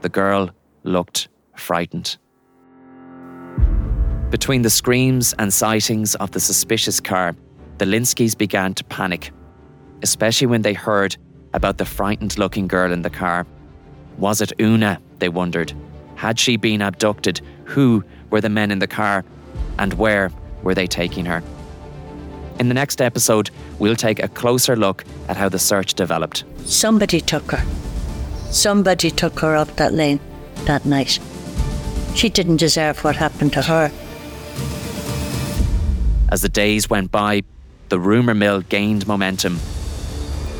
The 0.01 0.09
girl 0.09 0.49
looked 0.83 1.29
frightened. 1.55 2.17
Between 4.31 4.63
the 4.63 4.69
screams 4.69 5.33
and 5.39 5.53
sightings 5.53 6.13
of 6.15 6.31
the 6.31 6.41
suspicious 6.41 6.99
car, 6.99 7.37
the 7.77 7.85
Lynskeys 7.85 8.37
began 8.37 8.73
to 8.73 8.83
panic, 8.83 9.31
especially 10.03 10.47
when 10.47 10.61
they 10.61 10.73
heard 10.73 11.15
about 11.53 11.77
the 11.77 11.85
frightened 11.85 12.37
looking 12.37 12.67
girl 12.67 12.91
in 12.91 13.01
the 13.01 13.09
car. 13.09 13.47
Was 14.17 14.41
it 14.41 14.51
Una? 14.59 14.99
They 15.19 15.29
wondered. 15.29 15.71
Had 16.15 16.37
she 16.37 16.57
been 16.57 16.81
abducted? 16.81 17.39
Who 17.63 18.03
were 18.29 18.41
the 18.41 18.49
men 18.49 18.71
in 18.71 18.79
the 18.79 18.87
car? 18.87 19.23
And 19.79 19.93
where 19.93 20.31
were 20.63 20.75
they 20.75 20.85
taking 20.85 21.23
her? 21.23 21.41
In 22.59 22.69
the 22.69 22.73
next 22.73 23.01
episode, 23.01 23.49
we'll 23.79 23.95
take 23.95 24.23
a 24.23 24.27
closer 24.29 24.75
look 24.75 25.03
at 25.27 25.35
how 25.35 25.49
the 25.49 25.59
search 25.59 25.93
developed. 25.93 26.45
Somebody 26.63 27.19
took 27.19 27.51
her. 27.51 27.63
Somebody 28.51 29.11
took 29.11 29.39
her 29.39 29.55
up 29.55 29.75
that 29.75 29.93
lane 29.93 30.19
that 30.65 30.85
night. 30.85 31.19
She 32.15 32.29
didn't 32.29 32.57
deserve 32.57 33.03
what 33.03 33.17
happened 33.17 33.51
to 33.53 33.61
her. 33.61 33.91
As 36.29 36.41
the 36.41 36.49
days 36.49 36.89
went 36.89 37.11
by, 37.11 37.43
the 37.89 37.99
rumour 37.99 38.33
mill 38.33 38.61
gained 38.61 39.05
momentum. 39.05 39.59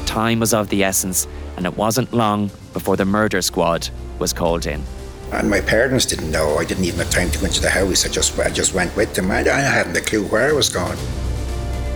Time 0.05 0.39
was 0.39 0.53
of 0.53 0.69
the 0.69 0.83
essence, 0.83 1.27
and 1.55 1.65
it 1.65 1.77
wasn't 1.77 2.13
long 2.13 2.51
before 2.73 2.97
the 2.97 3.05
murder 3.05 3.41
squad 3.41 3.89
was 4.19 4.33
called 4.33 4.65
in. 4.67 4.83
And 5.31 5.49
my 5.49 5.61
parents 5.61 6.05
didn't 6.05 6.29
know. 6.29 6.57
I 6.57 6.65
didn't 6.65 6.83
even 6.83 6.99
have 6.99 7.09
time 7.09 7.31
to 7.31 7.39
go 7.39 7.45
into 7.45 7.61
the 7.61 7.69
house. 7.69 8.05
I 8.05 8.09
just, 8.09 8.37
I 8.37 8.49
just 8.49 8.73
went 8.73 8.95
with 8.95 9.15
them. 9.15 9.31
I, 9.31 9.39
I 9.39 9.59
hadn't 9.59 9.97
a 9.97 10.01
clue 10.01 10.25
where 10.25 10.49
I 10.49 10.53
was 10.53 10.69
going. 10.69 10.97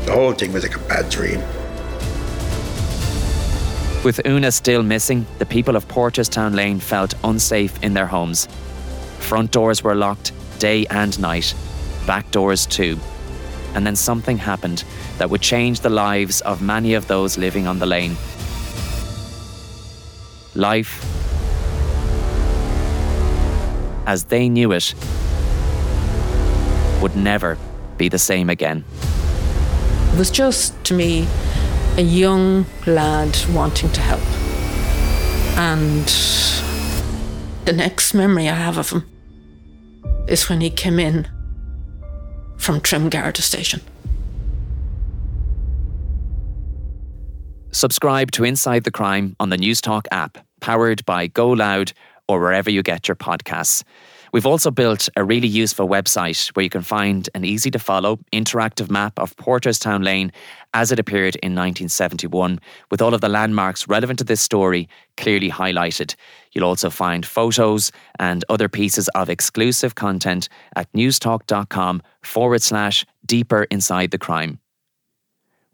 The 0.10 0.16
whole 0.16 0.34
thing 0.34 0.52
was 0.52 0.64
like 0.64 0.76
a 0.76 0.80
bad 0.88 1.08
dream. 1.12 1.40
With 4.04 4.20
Una 4.26 4.52
still 4.52 4.82
missing, 4.82 5.28
the 5.38 5.46
people 5.46 5.76
of 5.76 5.88
Porterstown 5.88 6.56
Lane 6.56 6.80
felt 6.80 7.14
unsafe 7.24 7.84
in 7.84 7.94
their 7.94 8.08
homes. 8.08 8.48
Front 9.20 9.52
doors 9.52 9.84
were 9.84 9.94
locked 9.94 10.32
day 10.58 10.88
and 10.88 11.20
night, 11.20 11.54
back 12.08 12.32
doors 12.32 12.66
too. 12.66 12.98
And 13.76 13.86
then 13.86 13.96
something 13.96 14.40
happened 14.40 14.84
that 15.20 15.30
would 15.30 15.42
change 15.42 15.82
the 15.82 15.92
lives 15.92 16.42
of 16.42 16.60
many 16.60 16.96
of 16.96 17.08
those 17.08 17.38
living 17.38 17.68
on 17.68 17.78
the 17.78 17.86
lane. 17.86 18.18
Life, 20.56 21.06
as 24.08 24.24
they 24.24 24.50
knew 24.50 24.72
it, 24.72 24.96
would 27.00 27.16
never 27.16 27.60
be 28.00 28.10
the 28.10 28.18
same 28.18 28.50
again. 28.50 28.84
Was 30.18 30.30
just, 30.30 30.84
to 30.84 30.94
me, 30.94 31.28
a 31.96 32.02
young 32.02 32.66
lad 32.86 33.38
wanting 33.54 33.90
to 33.94 34.02
help. 34.02 34.22
And 35.58 36.06
the 37.66 37.72
next 37.74 38.14
memory 38.14 38.50
I 38.50 38.54
have 38.54 38.78
of 38.78 38.90
him 38.90 39.10
is 40.28 40.50
when 40.50 40.60
he 40.60 40.70
came 40.70 41.00
in 41.00 41.28
from 42.58 42.82
Trim 42.82 43.10
Garda 43.10 43.42
Station. 43.42 43.82
Subscribe 47.72 48.32
to 48.32 48.44
Inside 48.44 48.84
the 48.84 48.92
Crime 48.92 49.36
on 49.40 49.50
the 49.50 49.58
Newstalk 49.58 50.06
app, 50.12 50.38
powered 50.60 51.06
by 51.06 51.28
Go 51.28 51.50
Loud 51.50 51.94
or 52.28 52.40
wherever 52.40 52.70
you 52.70 52.84
get 52.84 53.08
your 53.08 53.16
podcasts. 53.16 53.84
We've 54.32 54.46
also 54.46 54.70
built 54.70 55.10
a 55.16 55.24
really 55.24 55.48
useful 55.48 55.88
website 55.88 56.50
where 56.50 56.64
you 56.64 56.70
can 56.70 56.84
find 56.84 57.28
an 57.34 57.44
easy 57.44 57.72
to 57.72 57.80
follow 57.80 58.20
interactive 58.32 58.90
map 58.90 59.18
of 59.18 59.36
Porterstown 59.38 60.04
Lane 60.04 60.32
as 60.74 60.92
it 60.92 61.00
appeared 61.00 61.36
in 61.38 61.54
1971, 61.54 62.60
with 62.92 63.02
all 63.02 63.16
of 63.16 63.22
the 63.22 63.30
landmarks 63.30 63.88
relevant 63.88 64.20
to 64.20 64.26
this 64.26 64.42
story 64.42 64.88
clearly 65.18 65.50
highlighted. 65.50 66.16
You'll 66.52 66.66
also 66.66 66.92
find 66.92 67.26
photos 67.26 67.92
and 68.20 68.46
other 68.50 68.70
pieces 68.70 69.08
of 69.10 69.30
exclusive 69.30 69.96
content 69.96 70.48
at 70.76 70.92
newstalk.com 70.94 72.04
forward 72.22 72.62
slash 72.62 73.06
deeper 73.26 73.64
inside 73.72 74.12
the 74.12 74.20
crime. 74.20 74.60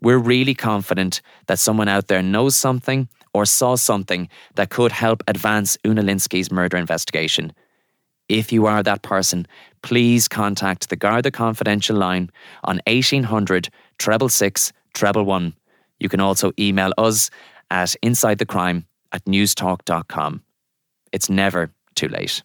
We're 0.02 0.18
really 0.18 0.56
confident 0.56 1.22
that 1.48 1.60
someone 1.60 1.90
out 1.90 2.08
there 2.08 2.22
knows 2.22 2.56
something 2.56 3.10
or 3.34 3.46
saw 3.46 3.76
something 3.76 4.30
that 4.56 4.70
could 4.70 4.94
help 4.94 5.24
advance 5.28 5.78
Una 5.86 6.02
Lynskey's 6.02 6.52
murder 6.52 6.78
investigation. 6.78 7.52
If 8.28 8.52
you 8.52 8.66
are 8.66 8.82
that 8.82 9.04
person, 9.04 9.48
please 9.82 10.28
contact 10.28 10.90
the 10.90 10.96
Garda 10.96 11.32
Confidential 11.32 11.96
line 11.96 12.32
on 12.64 12.80
1800 12.88 13.70
treble 14.00 14.30
six 14.30 14.74
treble 14.94 15.24
one. 15.24 15.54
You 16.00 16.10
can 16.10 16.20
also 16.20 16.52
email 16.60 16.92
us 16.98 17.30
at 17.70 17.96
insidethecrime 18.04 18.86
at 19.12 19.26
newstalk.com. 19.26 20.44
It's 21.12 21.30
never 21.30 21.72
too 21.96 22.08
late. 22.08 22.44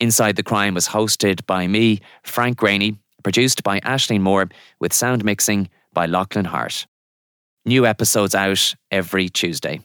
Inside 0.00 0.36
the 0.36 0.42
Crime 0.42 0.74
was 0.74 0.88
hosted 0.88 1.46
by 1.46 1.66
me, 1.66 2.00
Frank 2.24 2.58
Greaney, 2.58 2.98
produced 3.22 3.62
by 3.62 3.78
Ashley 3.78 4.18
Moore, 4.18 4.48
with 4.80 4.92
sound 4.92 5.24
mixing 5.24 5.70
by 5.92 6.06
Lachlan 6.06 6.44
Hart. 6.44 6.86
New 7.64 7.86
episodes 7.86 8.34
out 8.34 8.74
every 8.90 9.28
Tuesday. 9.28 9.80